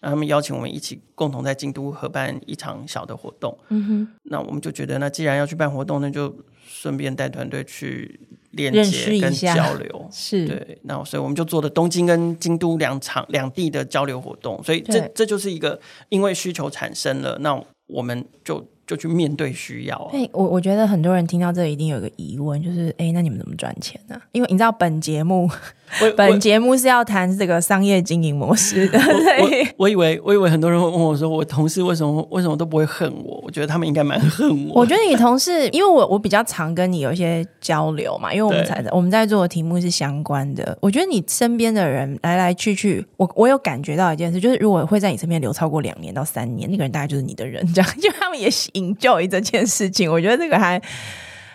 [0.01, 3.57] 那他们邀请我们一起共同在京都合办一场小的活动。
[3.69, 6.31] 嗯哼，那我们就觉得，那既然要去办活动，那就
[6.67, 8.19] 顺便带团队去
[8.51, 10.07] 链接跟交流。
[10.13, 14.63] 是对，那所以我们就做了东京跟京都两场两地的交流活动。
[14.63, 18.63] 所以这对这就是一个因为需求产生了，那我们就。
[18.89, 20.09] 就去面对需要啊！
[20.13, 24.19] 哎，我我觉得很多人听到这一定有一个疑问，就是哎，那你们怎么赚钱呢？
[24.31, 25.47] 因为你知道本节目，
[26.17, 28.97] 本节目是要谈这个商业经营模式的。
[29.39, 33.39] 我，我，我以为我以为很多人会问我说，我同事为什么为什么都不会恨我？
[33.45, 34.81] 我觉得他们应该蛮恨我。
[34.81, 40.75] 我觉得你同事，因为我我比较常跟你有一些交流嘛，因为我们才我们在做的题目是相关的。
[40.81, 48.78] 我觉得你身边的人来来去去，我我有感觉到一件事，就是如果会在你身边留超过两年到三年，那个人大概就是你的人，这样， 就他们也行。
[48.79, 50.81] Enjoy 这件事情， 我觉得这个还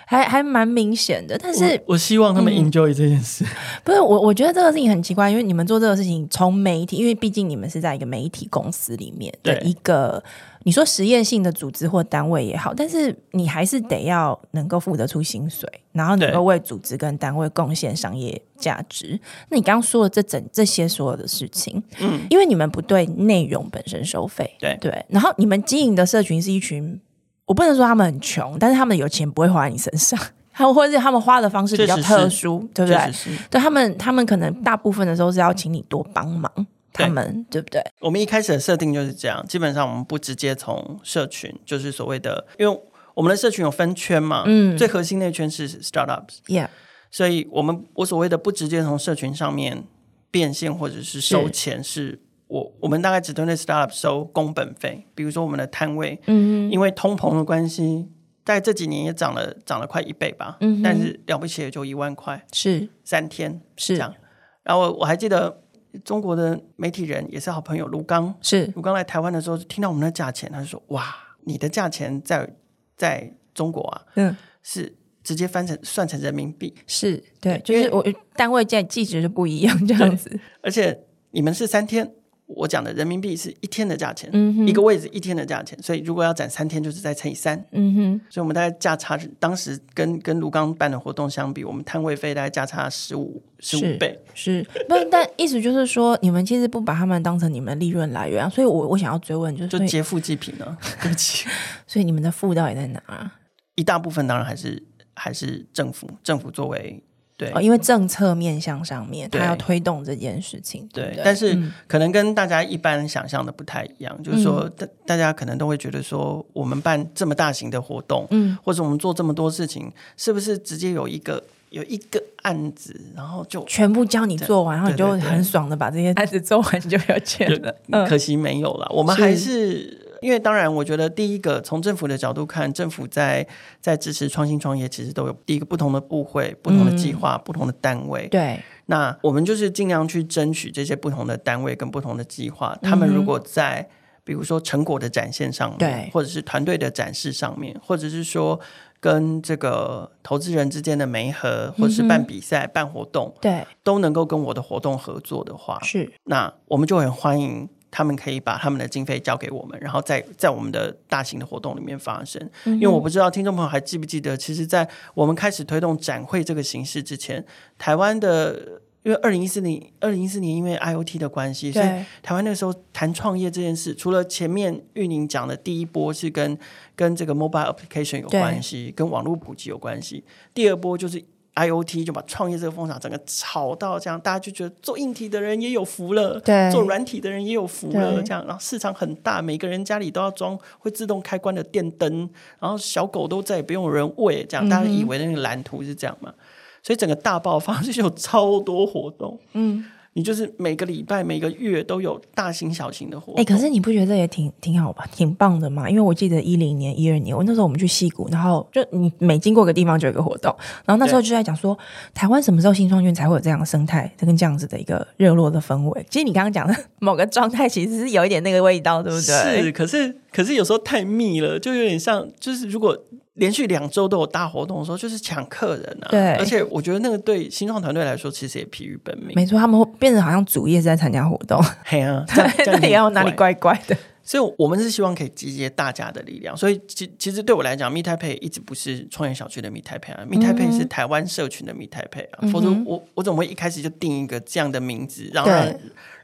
[0.06, 1.38] 还还蛮明显的。
[1.38, 3.44] 但是我，我希望他们 enjoy 这件事。
[3.44, 3.48] 嗯、
[3.82, 10.22] 不是我，我觉得这个事情很奇怪，因为你们做这个事情，从媒体，因为毕竟你们是在一个媒体公司里面的一个，
[10.64, 19.18] 你说实验性的组织或单位也好，但是你还是得要能够付得出薪水，然后能够为组织跟单位贡献商业价值。
[19.48, 27.00] 那你刚刚说的这整这些所有的事情，嗯，因为你们不对内容本身收费，对对，然后你们经营的社群是一群。
[27.46, 30.18] 我不能说他们很穷，但是他们有钱不会花在你身上，
[30.52, 33.12] 他们或者是他们花的方式比较特殊，对不对？
[33.50, 36.50] 对他们，他们可能大部分的时候是要请你多帮忙，
[36.92, 37.84] 他们对，对不对？
[38.00, 42.80] 我们一开始的设定就是这样，基本上我们不直接从社群，就是所谓的，因为
[43.14, 46.68] 我们的社群有分圈嘛，嗯，最核心那圈是 startups，yeah，
[47.10, 49.84] 所以我们我所谓的不直接从社群上面
[50.30, 52.20] 变现或者是收钱是。
[52.54, 58.08] 我我们大概只针对 startup 收工本费，比如说我们的摊位，嗯，因为通膨的关系，
[58.44, 62.88] 在这几年也涨了，涨了快一倍吧，嗯，但是了不起也就一万块，是。
[63.02, 63.96] 三天是。
[63.96, 64.14] 这样。
[64.62, 65.62] 然后我我还记得
[66.04, 68.70] 中国的媒体人也是好朋友卢刚，是。
[68.76, 72.48] 卢刚来台湾的时候，听到我们的价钱，他就说：“哇，你的价钱在
[72.96, 82.08] 在中国啊，嗯，是直接翻成算成人民币，是对，就是我单位在计值是不一样这样子，而且你们是三天。”
[82.46, 94.94] 我讲的人民币是一天的价钱，嗯，一个位置一天的价钱，所以如果要展三天，就是再乘以三，嗯哼，所以我们大概价差，当时跟跟卢刚办的活动相比，我们摊位费大概价差十五十五倍，是，是不？
[95.10, 100.76] 但意思就是说，你们其实不把他们当成你们的利润来源，所以我我想要追问，就是就劫富济贫呢？
[101.02, 101.48] 对不起，
[101.86, 103.32] 所以你们的富到底在哪啊？
[103.74, 104.82] 一大部分当然还是
[105.14, 107.02] 还是政府，政府作为。
[107.36, 110.88] 对、哦，因为政策面向上面，他要推动这件事情。
[110.92, 127.74] 对，对，对，但是可能跟大家一般想象的不太一样，嗯、就是说，大大家可能都会觉得说，我们办这么大型的活动，嗯，或者我们做这么多事情，是不是直接有一个有一个案子，然后就全部教你做完，然后你就很爽的把这些案子做完，就有钱了？
[127.90, 130.02] 嗯、可惜没有了，我们还是。
[130.24, 133.46] 因为当然，我觉得第一个从政府的角度看，政府在
[133.78, 138.26] 在支持创新创业，其实都有第一个不同的部会、不同的计划、嗯、不同的单位。
[138.28, 142.74] 对，那我们就是尽量去争取这些不同的单位跟不同的计划。
[142.80, 143.86] 他们如果在
[144.24, 148.58] 比如说成果的展现上面，对，或者是团队的展示上面，或者是说
[149.00, 157.68] 跟这个投资人之间的媒合，或者是办比赛、办活动，对，都能够跟我的活动合作的话，是，那我们就很欢迎。
[157.96, 162.42] 他们可以把他们的经费交给我们，然后在在我们的大型的活动里面发生。
[162.64, 167.44] 因为我不知道听众朋友还记不记得，其实，在我们开始推动展会这个形式之前，
[167.78, 171.86] 台湾的因为二零一四年，二零一四年因为 IOT 的关系，所以
[172.20, 176.58] 台湾那个时候谈创业这件事，除了前面玉宁讲的第一波是跟
[176.96, 181.24] 跟这个 mobile application 有关系，跟网络普及有关系，第二波就是。
[181.54, 196.28] IOT 就把创业这个风潮整个炒到这样，大家就觉得做硬体的人也有福了，对，做软体的人也有福了，这样，然后市场很大，每个人家里都要装会自动开关的电灯，然后小狗都再也不用人喂，这样，大家以为那个蓝图是这样嘛？
[196.36, 196.42] 嗯、
[196.82, 199.84] 所以整个大爆发就有超多活动，嗯。
[200.14, 203.34] 你就是每个礼拜、每个月都有大型、小型的活动。
[203.34, 205.04] 哎、欸，可是你不觉得也挺挺好吧？
[205.12, 205.90] 挺棒的嘛？
[205.90, 211.76] 因为我记得一零年、一二年，我那时候我们去戏谷，然后就你每经过个地方就有一个活动，然后那时候就在讲说，
[212.14, 216.06] 台湾什么时候新创圈才会有这样的生态，跟这样子的一个热络的氛围？
[216.08, 219.62] 其实你刚刚讲的某个状态，其实是有一点那个味道，对不对？
[219.62, 222.96] 是，可是可是有时候太密了，就有点像，就是如果。
[223.34, 226.08] 连续两周都有大活动的时候，就是抢客人啊！
[226.10, 229.32] 对，而且我觉得那个对新创团队来说，其实也疲于奔命。
[229.34, 231.60] 没错，他们会变得好像主业是在参加活动。
[231.84, 232.24] 嘿啊，
[232.66, 233.96] 那也要哪里怪怪的。
[234.22, 236.56] 所以，我们是希望可以集结大家的力量。
[236.56, 242.48] 所以，其其实对我来讲，Meet Taipei 一直不是创业小区的 Meet Taipei 啊，Meet Taipei 是台湾社群的 Meet Taipei 啊。
[242.52, 245.74] 否则，我我怎么会一开始就定一个这样的名字，让让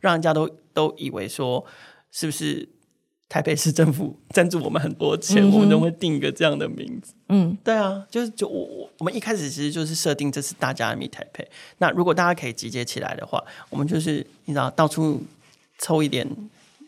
[0.00, 1.64] 让人家都都以为说
[2.12, 2.68] 是不是？
[3.30, 7.14] 台北市政府 赞助我们很多钱，嗯、我们都会定一个这样的名字。
[7.28, 11.46] 嗯，对啊，就是就我我我们一开始其实就是设定这是大家的 Meet Taipei。
[11.78, 15.22] 那如果大家可以集结起来的话，我们就是你知道到处
[15.78, 16.28] 抽一点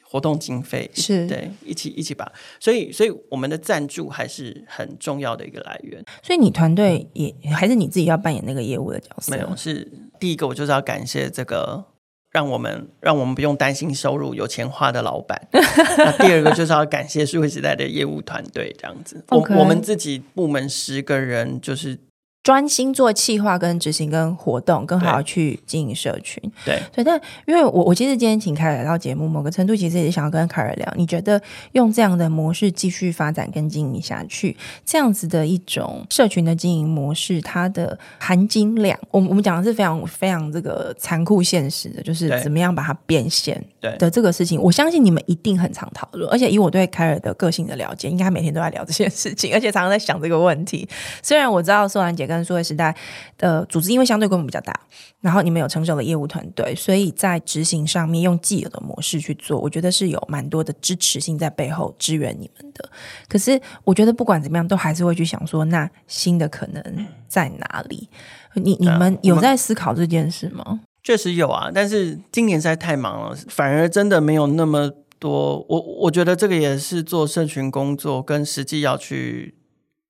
[0.02, 6.04] 活动经费是对一起一起把，所以所以我们的赞助还是很重要的一个来源。
[6.24, 9.30] 所以你团队也还是你自己要扮演那个业务的角色？
[9.30, 11.82] 没有，是第一个，我就是要感谢这个
[12.32, 15.40] 让我们让我们不用担心收入有钱花的老板。
[15.52, 19.24] 那第二个就是要感谢数位时代的业务团队，这样子。
[19.28, 21.96] 我我们自己部门十个人就是。
[22.42, 26.42] 专心做企划跟执行跟活动，更好去经营社群。
[26.64, 30.92] 对，所以但因为我我其实今天请凯尔来到节目，某个程度其实也想要跟凯尔聊。
[30.96, 43.64] 你觉得用这样的模式继续发展跟经营下去，这样子的一种社群的经营模式，它的含金量，我们我们讲的是非常非常这个残酷现实的，就是怎么样把它变现
[44.00, 44.60] 的这个事情。
[44.60, 50.88] 我相信你们一定很常讨论，而且以我对凯尔的个性的了解，应该每天都在聊这件事情，而且常常在想这个问题。
[51.22, 52.31] 虽然我知道素兰姐。
[52.36, 52.94] 跟数位时代
[53.38, 54.72] 的组织，因为相对规模比较大，
[55.20, 62.88] 然后你们有成熟的业务团队，所以在执行上面用既有的模式去做，我觉得是有蛮多的支持性在背后支援你们的。
[63.28, 68.08] 可是，我觉得不管怎么样，都还是会去想说，那新的可能在哪里？
[68.54, 70.80] 你你们有在思考这件事吗？
[71.02, 75.64] 确实有啊，但是今年实在太忙了，反而真的没有那么多。
[75.68, 79.56] 我我觉得这个也是做社群工作跟实际要去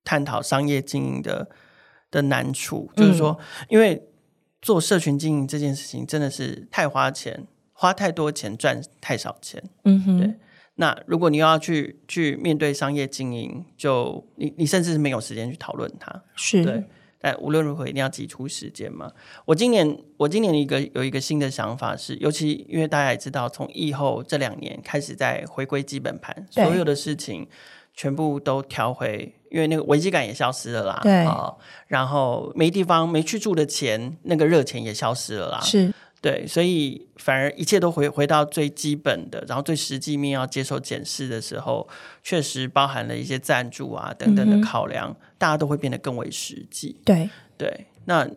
[0.05, 1.49] 探讨商业经营的。
[2.13, 3.37] 的难处就是说，
[3.69, 4.01] 因为
[4.61, 9.61] 做社群经营这件事情真的是太花钱，花太多钱赚太少钱。
[9.83, 10.35] 嗯哼，对。
[10.77, 16.23] 那如果你要去去面对商业经营，就你你甚至是没有时间去讨论它。
[16.37, 16.85] 是，对。
[17.19, 19.11] 但无论如何，一定要挤出时间嘛。
[19.45, 27.49] 我今年我今年一个有一个新的想法是，尤其因为大家也知道，从疫后这两年开始在回归基本盘，所有的事情。
[27.95, 31.01] 全部都调回，因为那个危机感也消失了啦。
[31.03, 31.27] 对
[31.87, 35.61] 然后没地方没去住的钱，那个热钱也消失了啦。
[35.61, 41.87] 是，对，所以反而一切都回回到最基本的，然后最实际面要接受检视的时候，
[42.23, 47.01] 确实包含了一些赞助啊等等的考量，嗯、大家都会变得更为实际。
[47.05, 47.29] 对
[47.59, 48.29] 对，那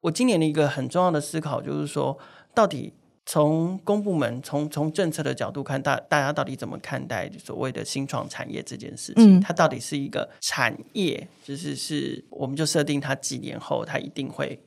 [0.00, 2.18] 我今年的一个很重要的思考就是说，
[2.54, 2.94] 到底。
[3.30, 9.38] 从公部门从从政策的角度看，大大家到底怎么看待所谓的新创产业这件事情？
[9.38, 14.60] 嗯、它到底是一个产业，就是是我们就设定它几年后它一定会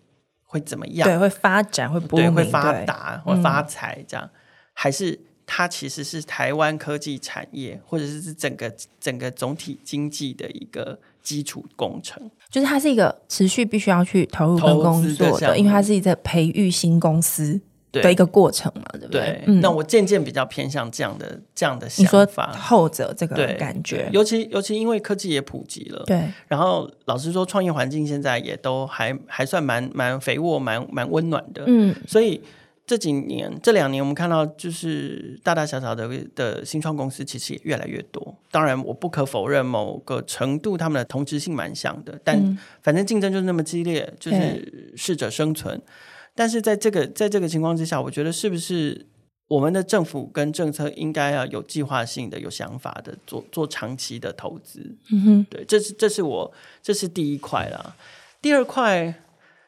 [0.45, 1.05] 会怎么样？
[1.05, 4.25] 对，会发展，会不会发达，会发财这样？
[4.25, 4.31] 嗯、
[4.71, 12.31] 还是它其实是台湾科技产业，或者是是整个整个总体经济的一个基础工程？
[12.49, 17.59] 就是它是一个持续必须要去投入跟工作的，因为它是一个培育新公司。
[18.01, 19.21] 的一个过程嘛，对不对？
[19.21, 26.27] 对嗯、那我渐渐比较偏向这样的这样的想法，后者这个感觉，尤其尤其因为科技也普及了，对。
[26.47, 31.95] 然后老实说，创业环境现在也都还还算蛮蛮肥沃、蛮蛮温暖的，嗯。
[32.07, 32.41] 所以
[32.85, 38.35] 这几年这两年，我们看到就是大大小小的的新创公司其实也越来越多。
[38.49, 45.79] 当然，我不可否认某个程度他们的同质性蛮像的，但反正竞争就是那么激烈，就是适者生存。
[46.35, 49.05] 但是在这个在这个情况之下，我觉得是不是
[49.47, 54.79] 我们的政府跟政策应该要有计划性的、有想法的做做长期的投资？
[55.11, 57.95] 嗯哼，对，这是这是我这是第一块啦。
[58.41, 59.13] 第二块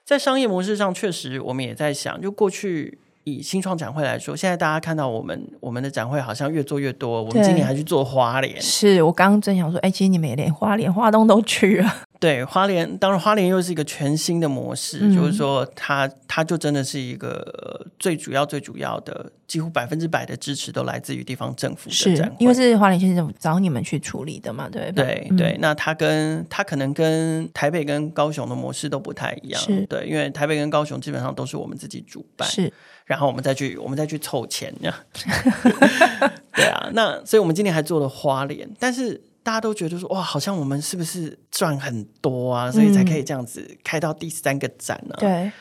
[0.04, 12.05] 在商业模式上，确实我们也在想，就过去以新创展会来说，现在大家看到我们我们的展会好像越做越多，我们今年还去做花莲，是我刚刚正想说，哎，其实你们也连花莲、花东都去了。
[12.20, 25.54] 对花莲，当然花莲又是一个全新的模式，嗯、就是说它它就真的是一个最主要最主要的，几乎百分之百的支持都来自于地方政府的因为是花莲县政府找你们去处理的嘛，对对对。
[25.54, 32.72] 嗯、那它跟它可能跟台北跟高雄的模式都不太一样，是对，因为台北跟高雄基本上都是我们自己主办，是，
[33.06, 35.04] 然后我们再去我们再去凑钱呀，
[36.56, 39.22] 对啊，那所以我们今年还做了花莲，但是。
[39.46, 42.72] 大家都觉得说哇，好像我们是不是赚很多啊？
[42.72, 45.20] 所以才可以这样子开到第三个展呢、啊？
[45.20, 45.52] 对。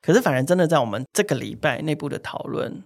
[0.00, 2.82] 可是，反而真的在我们这个礼拜内部的讨论，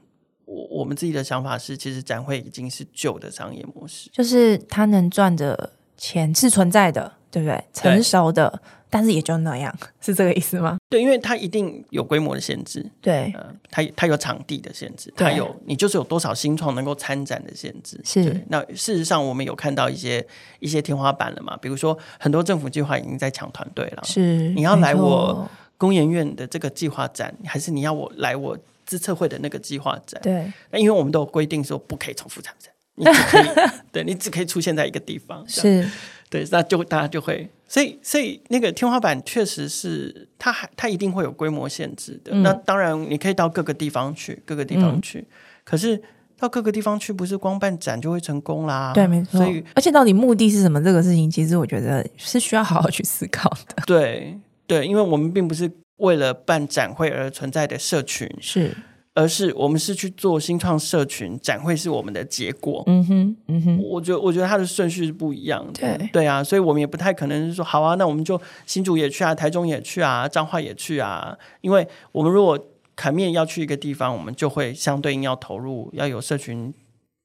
[0.47, 7.65] 我我们自己的想法是，其实展会已经是旧的商业模式，就是它能赚的钱是存在的，对不对？
[7.73, 8.61] 成熟的。
[8.93, 10.77] 但是也就那样， 是这个意思吗？
[10.91, 18.45] 对，因为它一定有规模的限制，对，呃，它它有场地的限制，它有你就是有多少新创能够参展的限制，是。
[18.49, 20.23] 那事实上，我们有看到一些
[20.61, 21.57] 一些天花板了嘛？
[21.57, 24.51] 比如说，很多政府计划已经在抢团队了，是。
[24.51, 30.21] 你要来我工研院的这个计划展，还是你要我来我资策会的那个计划展？
[30.23, 30.53] 对。
[30.71, 35.89] 那因为我们都有规定说不可以重复参展，你只可以 对你只可以出现在一个地方，是。
[36.33, 37.47] 对，那就大家就会。
[37.69, 42.33] 所以，所以那个天花板确实是，它还它一定会有规模限制的。
[42.33, 45.19] 嗯、那当然，你可以到各个地方去，各个地方去。
[45.19, 45.27] 嗯、
[45.63, 46.01] 可是，
[46.39, 48.93] 到各个地方去，不是光办展就会成功啦。
[48.95, 49.39] 对，没错。
[49.39, 50.83] 所以，而且到底目的是什么？
[50.83, 53.83] 这个事情其实我觉得是需要好好去思考的。
[53.87, 58.75] 对对，因为我们并不是为了办展会而存在的社群，是。
[59.15, 62.83] 而是我们是去做新创社群，展会是我们的结果。
[62.87, 65.73] 嗯哼，嗯哼，我觉得我觉得它的顺序是不一样的。
[65.73, 71.37] 对对啊，所以我们也不太可能是说，好啊，那我们就新竹也去啊，台中也去啊，彰化也去啊。
[71.61, 72.59] 因为我们如果
[72.97, 76.73] 砍面要去一个地方，我们就会相对应要投入，要有社群。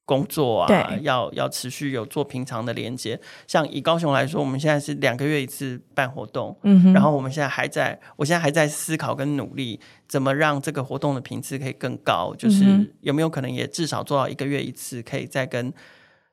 [0.08, 3.20] 工作啊，要要持续有做平常的连接。
[3.46, 9.78] 像以高雄来说，我们现在是两个月一次办活动，嗯，然后我们现在还在，我现在还在思考跟努力，
[10.08, 12.34] 怎么让这个活动的频次可以更高。
[12.38, 12.64] 就是
[13.02, 15.74] 有没有可能也至少做到一个月一次，可以再跟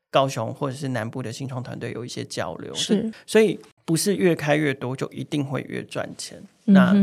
[0.09, 2.73] 高雄或者是南部的新创团队有一些交流。
[2.75, 6.41] 是，所以不是越开越多就一定会越赚钱。
[6.67, 6.95] 嗯、那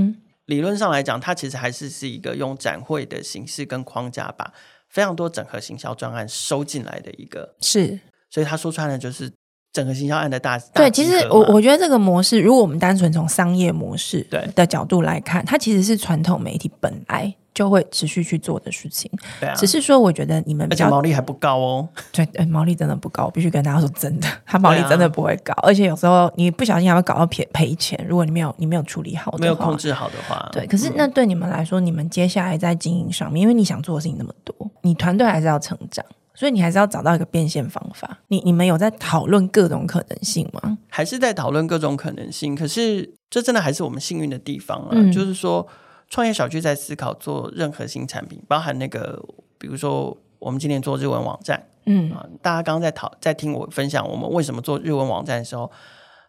[0.45, 4.53] 理论上来讲，它其实还是是一个用展会的形式跟框架吧。
[4.91, 9.31] 非常多整合行销专案收进来的一个是，所以他说穿了就是
[9.71, 10.91] 整合行销案的大对。
[10.91, 19.11] 其实我我觉得这个模式，如果我们单纯从商业模式对的角度来看，它其实是传统媒体本来就会持续去做的事情。
[19.39, 21.89] 对啊，只是说我觉得你们而且毛利还不高哦。
[22.11, 28.03] 对，毛利真的不高，我必须跟大家说真的， 它毛利真的不会高，而且有时候你不小心还会搞到赔赔钱。
[28.07, 30.65] 如果你没有你没有处理好的话，没有控制好的话，对。
[30.67, 34.55] 可是那对你们来说，你们接下来在经营上面，因为你想做的事情那么多。
[34.81, 38.17] 你团队还是要成长，所以你还是要找到一个变现方法。
[38.29, 40.77] 你你们有在讨论各种可能性吗？
[40.89, 42.55] 还是在讨论各种可能性？
[42.55, 44.89] 可是这真的还是我们幸运的地方啊！
[44.93, 45.67] 嗯、就是说，
[46.11, 49.23] 创业小聚在思考做任何新产品，包含那个，
[49.57, 55.71] 比如说我们今年做日文网站，嗯啊，大家刚刚在讨在听我分享我们为什么做日文网站的时候，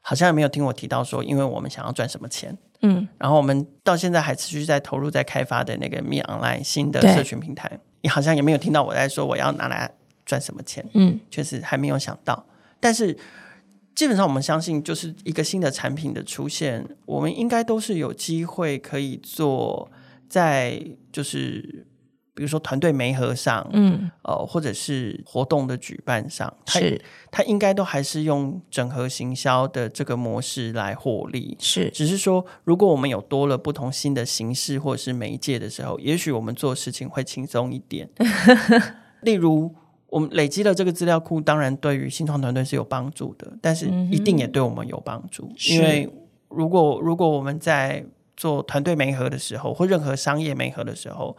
[0.00, 2.56] 好像也没有听我提到说，因为我们想要赚什么钱。
[2.82, 7.78] 嗯，然后我们到现在还持续在投入在开发的那个 MIT Online 新的社群平台。
[8.02, 9.92] 你好像也没有听到我在说我要拿来
[10.24, 12.44] 赚什么钱，嗯，确实还没有想到。
[12.78, 13.16] 但是
[13.94, 19.90] 基本上我们相信，就是一个新的产品的出现，我们应该都是有机会可以做
[20.28, 21.86] 在就是。
[22.34, 26.98] 比如说团队媒合上，嗯，呃，或者是活动的举办上，是
[27.30, 31.54] 它应该都还是用整合行销的这个模式来获利。
[31.60, 38.08] 是，只是说，如果我们有多了不同新的形式或者是媒介的时候，也许我们做事情会轻松一点。
[39.20, 39.74] 例如，
[40.12, 45.44] 我们累积了这个资料库，当然对于新创团队是有帮助的，但是一定也对我们有帮助。
[45.48, 46.06] 嗯、因为
[46.50, 48.04] 如果如果我们在
[48.36, 51.34] 做团队媒合的时候，或任何商业媒合的时候，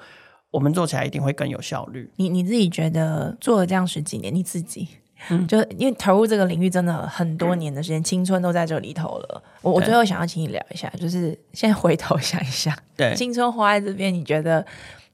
[0.49, 2.11] 我们做起来一定会更有效率。
[2.15, 4.88] 你你自己觉得做了这样十几年，你自己、
[5.30, 9.43] 嗯、就因为投入这个领域真的很多年的时间，嗯、青春都在这里头了。
[9.61, 14.65] 我我最后想要请你聊一下，就是现在回头想一下，对青春花在这边，你觉得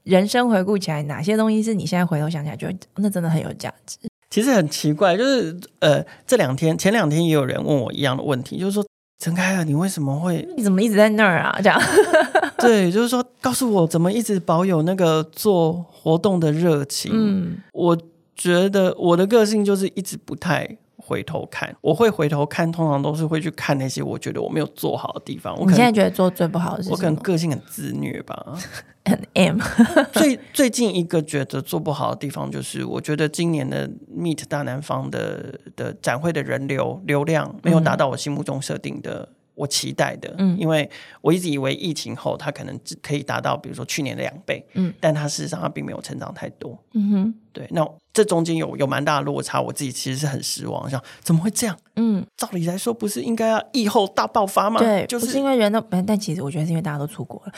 [0.04, 3.98] 人生回顾起来，哪些东西是你现在回头想起来觉得那真的很有价值？
[4.30, 8.84] 其实很奇怪，就是呃，这两天前两天也有人问我一样的问题，就是说。
[9.22, 10.48] 陈开了，你为什么会？
[10.56, 11.54] 你怎么一直在那儿啊？
[11.62, 11.78] 这样
[12.56, 17.12] 对，就是说，告诉我怎么一直保有那个做活动的热情。
[17.14, 17.94] 嗯，我
[18.34, 20.78] 觉得我的个性就是一直不太
[21.10, 21.74] 回头看。
[21.80, 25.58] 我会回头看，通常都是会去看那些我觉得我没有做好的地方。
[25.58, 26.94] 我你现在觉得做最不好的是什么？
[26.94, 28.46] 我可能个性很自虐吧，
[29.04, 29.58] 很 M。
[30.14, 39.28] 最最近一个觉得做不好的地方，就是我觉得今年的 Meet 大南方的的展会的人流流量没有达到我心目中设定的。
[39.60, 40.88] 我期待的，嗯，因为
[41.20, 51.76] 我一直以为疫情后它可能只可以达到，比如说去年的两倍，嗯，但它事实上它并没有成长太多，嗯哼，对，那这中间有有蛮大的落差，我自己其实是很失望，想怎么会这样？
[51.96, 54.80] 嗯，照理来说不是应该要疫后大爆发吗？
[54.80, 57.52] 对，就是，是因为人都，但其实我觉得是因为大家都出国了。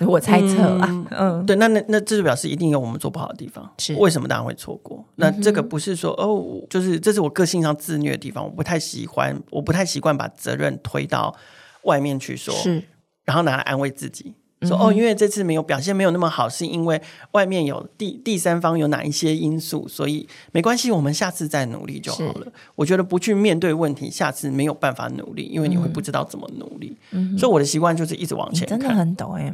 [0.00, 5.04] 我猜测啊，嗯，嗯对，那那那这就表示一定有我们做不好的地方，是为什么大家会错过？
[5.16, 11.34] 那这个不是说哦，就是这是我个性上自虐的地方，我不太喜欢，我不太习惯把责任推到
[11.82, 12.82] 外面去说，是，
[13.24, 14.34] 然后拿来安慰自己。
[14.66, 17.00] 说哦，因为这次没有表现没有那么好，是因为
[17.32, 22.46] 外面有第第三方有哪一些因素，所以没关系，我们下次再努力就好了。
[22.74, 26.96] 我觉得不去面对问题，下次没有办法努力，因为你会不知道怎么努力。
[27.12, 28.80] 嗯、所以我的习惯就是一直往前看。
[28.80, 29.52] 真的很懂哎，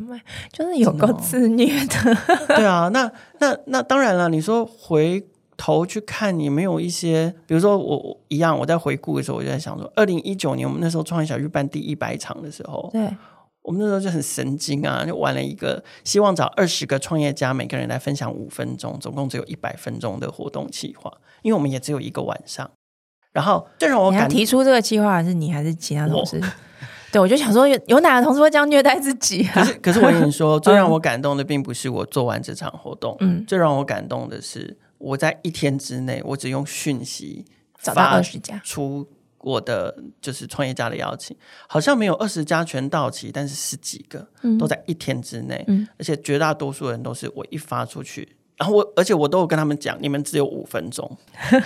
[0.53, 2.15] 就是有够自虐的。
[2.15, 4.31] 的对啊，那那那当然了。
[4.31, 5.23] 你说回
[5.57, 13.09] 头去看，你没有一些，比如说我，我一样，我在回顾的时候，我就在想说，二零一九年我们那时候创业小区办第一百场的时候，对。
[13.71, 21.09] 我们那时候就很神经啊，就玩了一个希望找二十个创业家，每个人来分享五分钟，总共只有一百分钟的活动计划，
[21.43, 22.69] 因为我们也只有一个晚上。
[23.31, 26.41] 然后最让我感提出这个计划，还是你还是其他同事？
[26.43, 26.47] 我
[27.13, 29.53] 对，我就想说有有哪个同事会这样虐待自己啊？
[29.55, 37.45] 可是可是我跟你说，最让我感动的并不是我做完这场活动，嗯，最让我感动的是我在一天之内，我只用讯息
[37.81, 39.07] 找到二十家出
[39.43, 41.37] 我的就是创业家的邀请，
[41.69, 51.17] 好像没有二十家全到齐，但是十几个、嗯、都在一天之内，嗯、而且绝大多数人都是我一发出去，然后我而且我都有跟他们讲，你们只有五分钟，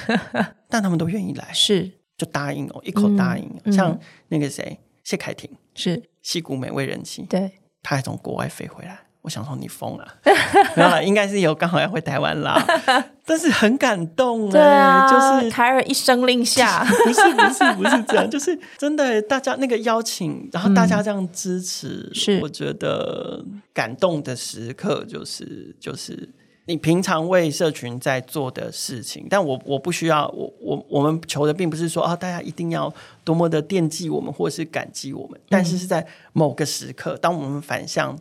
[0.69, 3.99] 但他们都愿意来，是就答应哦，一口答应，嗯、像
[4.29, 7.53] 那个谁谢凯婷是戏骨美味人妻，对，
[7.83, 9.01] 他还从国外飞回来。
[9.25, 10.07] 我想说你疯了，
[10.77, 12.63] 没有啦，应该是有刚好要回台湾啦，
[13.25, 22.41] 但是很感动、欸，对啊，就是凯尔一声令下， 不是不是不是这样，就是真的，大家那个邀请，然后大家这样支持，嗯、是。
[22.43, 26.29] 我觉得感动的时刻，就是就是
[26.67, 32.93] 你平常为社群在做的事情，但我我不需要，我我我们求的并不是说啊，大家一定要
[33.25, 38.15] 多么的惦记我们或是感激我们，但是是在某个时刻，当我们反向。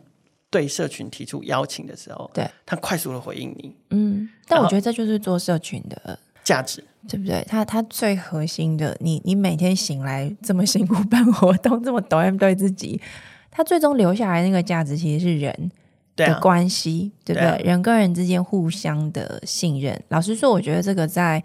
[0.54, 7.44] 对社群提出邀请的时候，对他快速的回应你，嗯，但我觉得这就是做社群的价值，对不对？
[7.48, 13.00] 他他最核心的，你你每天醒来这么辛苦办活动，这么抖 M 对自己，
[13.50, 15.72] 他最终留下来那个价值其实是人
[16.14, 17.48] 的关系，对，啊、对不对？
[17.48, 20.00] 啊、人跟人之间互相的信任。
[20.10, 21.42] 老实说，我觉得这个在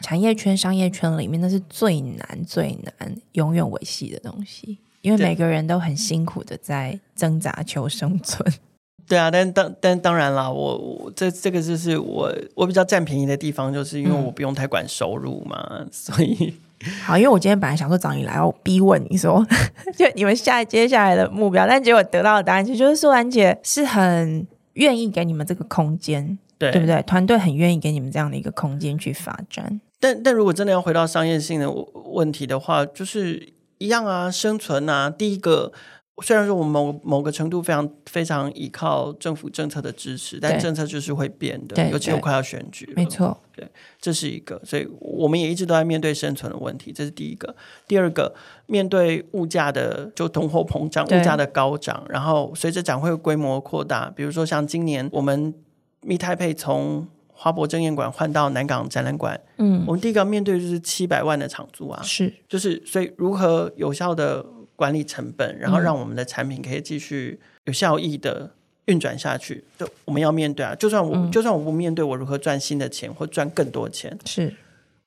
[0.00, 4.78] 产业圈、商业圈里面，那是最难、最难、永远维系的东西。
[5.02, 8.52] 因为每个人都很辛苦的在挣扎求生存，
[9.06, 16.54] 对啊，但当但当然啦，我我这这个就是我我比较占便宜的地方，就是因为我不用太管收入嘛，嗯、 所以
[17.04, 19.46] 好，因为我今天本来想说找你来我逼问你说，
[19.96, 27.00] 就你们下接下来的目标，但结果得到的答案其实就是素兰姐是很愿意给你们这个空间，对对不对？
[27.02, 33.54] 团队很愿意给你们这样的一个空间去发展，但但如果真的要回到商业性的问题的话，就是。
[33.78, 35.10] 一样啊，生存啊。
[35.10, 35.72] 第一个，
[36.22, 42.92] 虽然说我们某某个程度非常非常依靠政府政策的支持，但政策就是会变的，尤其又快要选举了。
[42.96, 43.68] 没错，对，
[44.00, 44.60] 这是一个。
[44.64, 47.54] 所以我们也一直都在面对生存的问题，这是第一个。
[47.86, 48.34] 第二个，
[48.66, 55.52] 面对物价的就通货膨胀，物价的高涨，然后随着展会规模扩大，比如说像今年我们
[56.00, 57.06] 密太配从
[57.36, 68.50] 花博争艳馆换到南港展览馆，嗯，我们第一个要面对就是七百万的场租啊，是，就是所以如何有效的管理成本，然后让我们的产品可以继续有效益的
[68.86, 74.54] 运转下去，就我们要面对啊，就算我、嗯、就算我不面对，我如何赚新的钱或赚更多钱，是。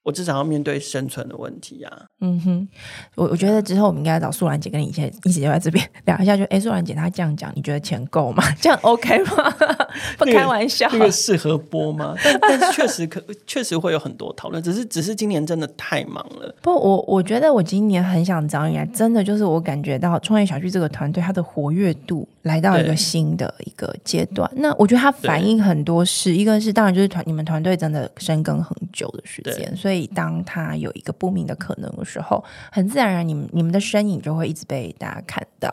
[0.01, 2.05] 我至少要面对生存的问题啊！
[2.21, 2.67] 嗯哼，
[3.15, 8.41] 我我觉得之后我们应该找素兰姐跟你一起一起就在这边聊一下就，就哎，素兰姐她这样讲，你觉得钱够吗？
[8.59, 9.53] 这样 OK 吗？
[10.17, 12.15] 不开玩笑，这个适合播吗？
[12.23, 16.53] 但但是确实可确实会有很多讨论，只是只是今年真的太忙了。
[16.61, 24.49] 不，我我觉得我今年很想找你来，真的就是我感觉到创业小聚这个团队它的活跃度来到一个新的一个阶段。
[24.55, 30.09] 那我觉得它反映很多事，一个是当然就是团你们团队真的深耕很久的时间，所以。
[30.15, 35.69] 当它有一个不明的可能的时候，很自然而然，你们你们的身影就会一直被大家看到。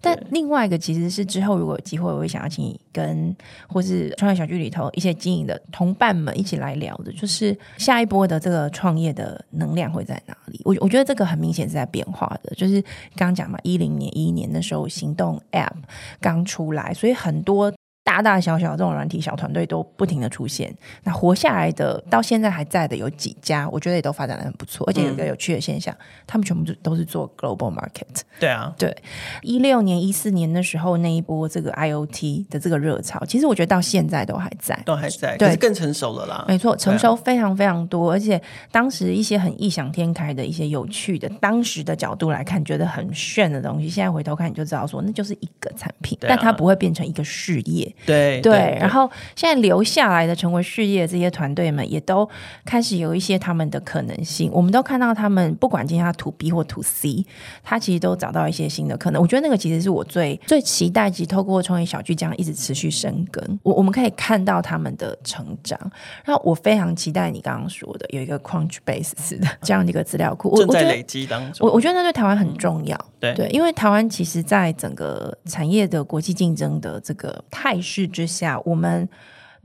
[0.00, 3.34] 但另外一个其实是之后如果有机会，我会想要请你跟
[3.68, 10.60] 或是创业小剧里头一些经营的同伴们一起来聊的，就是下一波的这个创业的能量会在哪里？
[10.64, 12.80] 我我觉得这个很明显是在变化的，就是
[13.14, 15.72] 刚刚讲嘛，一零年、一一年的时候，行动 App
[16.20, 17.72] 刚出来，所以很多。
[18.06, 28.22] 大大小小这种软体小团队都不停的出现，那活下来的到现在还在的有几家，我觉得也都发展的很不错，而且有一个有趣的现象，嗯、他们全部都都是做 global market。
[28.38, 28.96] 对啊，对，
[29.42, 36.44] 一六年、一四年的时候那一波这个 IoT 的这个热潮，其实我觉得到现在都还在，都还在，对，更成熟了啦。
[36.46, 38.40] 没错，成熟非常非常多，啊、而且
[38.70, 47.92] 当时一些很异想天开的一些有趣的，当时的角度来看觉得很炫的东西，现在回头看你就知道说那就是一个产品，啊、但它不会变成一个事业。
[48.04, 52.28] 对对，对，然后现在留下来的成为事业的这些团队们，也都
[52.64, 54.50] 开始有一些他们的可能性。
[54.52, 57.24] 我们都看到他们，不管今天他 to B 或 to C，
[57.62, 59.20] 他其实都找到一些新的可能。
[59.20, 65.78] 我觉得那个其实是我最最期待，及透过创业小聚这样一直持续生根，我我们可以看到他们的成长。
[66.24, 71.66] 然后我非常期待你刚刚说的有一个 Crunchbase 似的这样的一个资料库，正在累积当中。
[71.66, 79.08] 我我觉得那对台湾很重要，嗯、对对，因为台湾其实在整个产业的国际竞争的这个态势之下，我们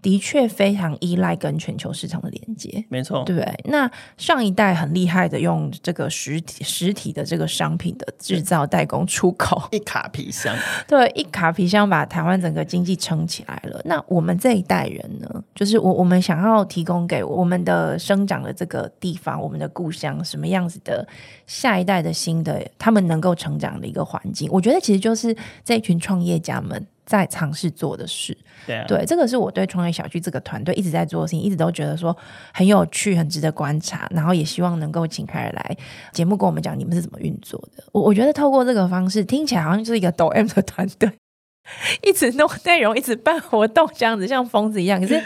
[0.01, 3.59] 的确非常依赖跟全球市场的连接，没错，对不对？
[3.65, 10.55] 那上一代很厉害的用这个实体实体的这个商品的制造、代工、出口，一卡皮箱，
[10.89, 13.80] 对，一卡皮箱把台湾整个经济撑起来了。
[13.86, 15.43] 那我们这一代人呢？
[15.53, 21.07] 就是我我们想要提供给我们的生长的这个地方，我们的故乡，什么样子的
[21.45, 24.49] 下一代的新的他们能够成长的一个环境？
[24.51, 26.84] 我觉得其实就是这一群创业家们。
[27.05, 28.37] 在尝试做的事。
[28.65, 32.15] 对啊，对，这个是我对创业小区这个团队一直在做的事情，一直都觉得说
[32.53, 35.77] 很有趣，很值得观察，然后也希望能够请凯尔来
[36.11, 37.83] 节目跟我们讲你们是怎么运作的。
[37.91, 41.11] 我我觉得透过这个方式，听起来好像就是一个抖 M 的团队，
[42.03, 44.99] 一直弄内容，一直办活动，这样子像疯子一样。
[45.01, 45.21] 可是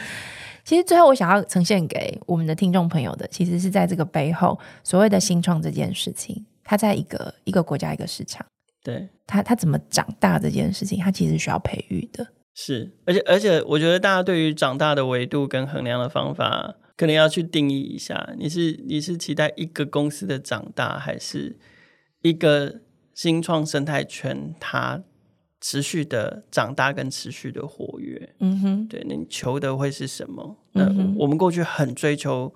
[0.63, 8.43] 其实最后我想要呈现给我们的听众朋友的，其实是在这个背后所谓的新创这件事情，它在一个一个国家一个市场，
[8.85, 12.27] 对他他怎么长大这件事情，他其实需要培育的。
[12.53, 18.33] 是，而且而且，我觉得大家对于长大的维度跟衡量的方法，可能要去定义一下。
[18.37, 21.57] 你是你是期待一个公司的长大，还是
[22.21, 22.79] 一个
[23.13, 25.03] 新创生态圈它
[25.59, 28.35] 持续的长大跟持续的活跃？
[28.39, 30.55] 嗯哼，对，你求的会是什么？
[30.73, 30.85] 那
[31.17, 32.53] 我们过去很追求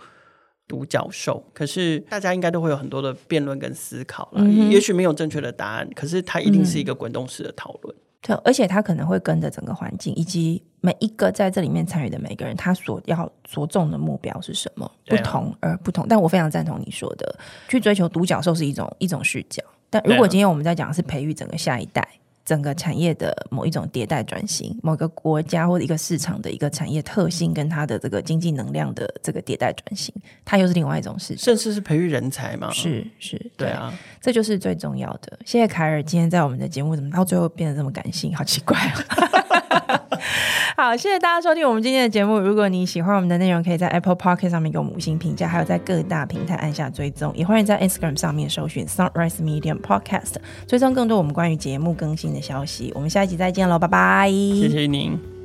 [0.69, 4.41] 独角兽，可是大家应该都会有很多的辩论跟思考了。
[4.41, 7.93] 嗯、也许没有正确的答案，可是它一定是一个滚动式的讨论。
[8.21, 14.89] 对，而且他可能会跟着整个环境，以及每一个在这里面参与的每个人，他所要着重的目标是什么？
[15.07, 16.05] 不同而不同。
[16.07, 19.63] 但我非常赞同你说的，去追求独角兽是一种一种视角。
[19.89, 22.07] 但如果今天我们在讲的是培育整个下一代。
[22.49, 30.11] 整个产业的某一种迭代转型，某个国家或者一个市场的一个产业特性，跟它的这个经济能量的这个迭代转型，
[30.43, 31.37] 它又是另外一种事情。
[31.37, 32.71] 甚至是培育人才嘛？
[32.71, 35.37] 是是，对，对啊，这就是最重要的。
[35.45, 38.35] 谢谢凯尔今天在我们的节目，怎么到最后变得这么感性？
[38.35, 39.98] 好奇怪啊！
[40.77, 42.39] 好，谢谢大家收听我们今天的节目。
[42.39, 47.31] 如果你喜欢我们的内容，可以在 Apple p o c k e t 上面给我们五星评价，还有在各大平台按下追踪。
[47.35, 50.35] 也欢迎在 Instagram 上面搜寻 Sunrise Medium Podcast，
[50.67, 52.91] 追踪更多我们关于节目更新的消息。
[52.95, 54.29] 我们下一集再见喽，拜拜！
[54.29, 55.38] 谢谢您。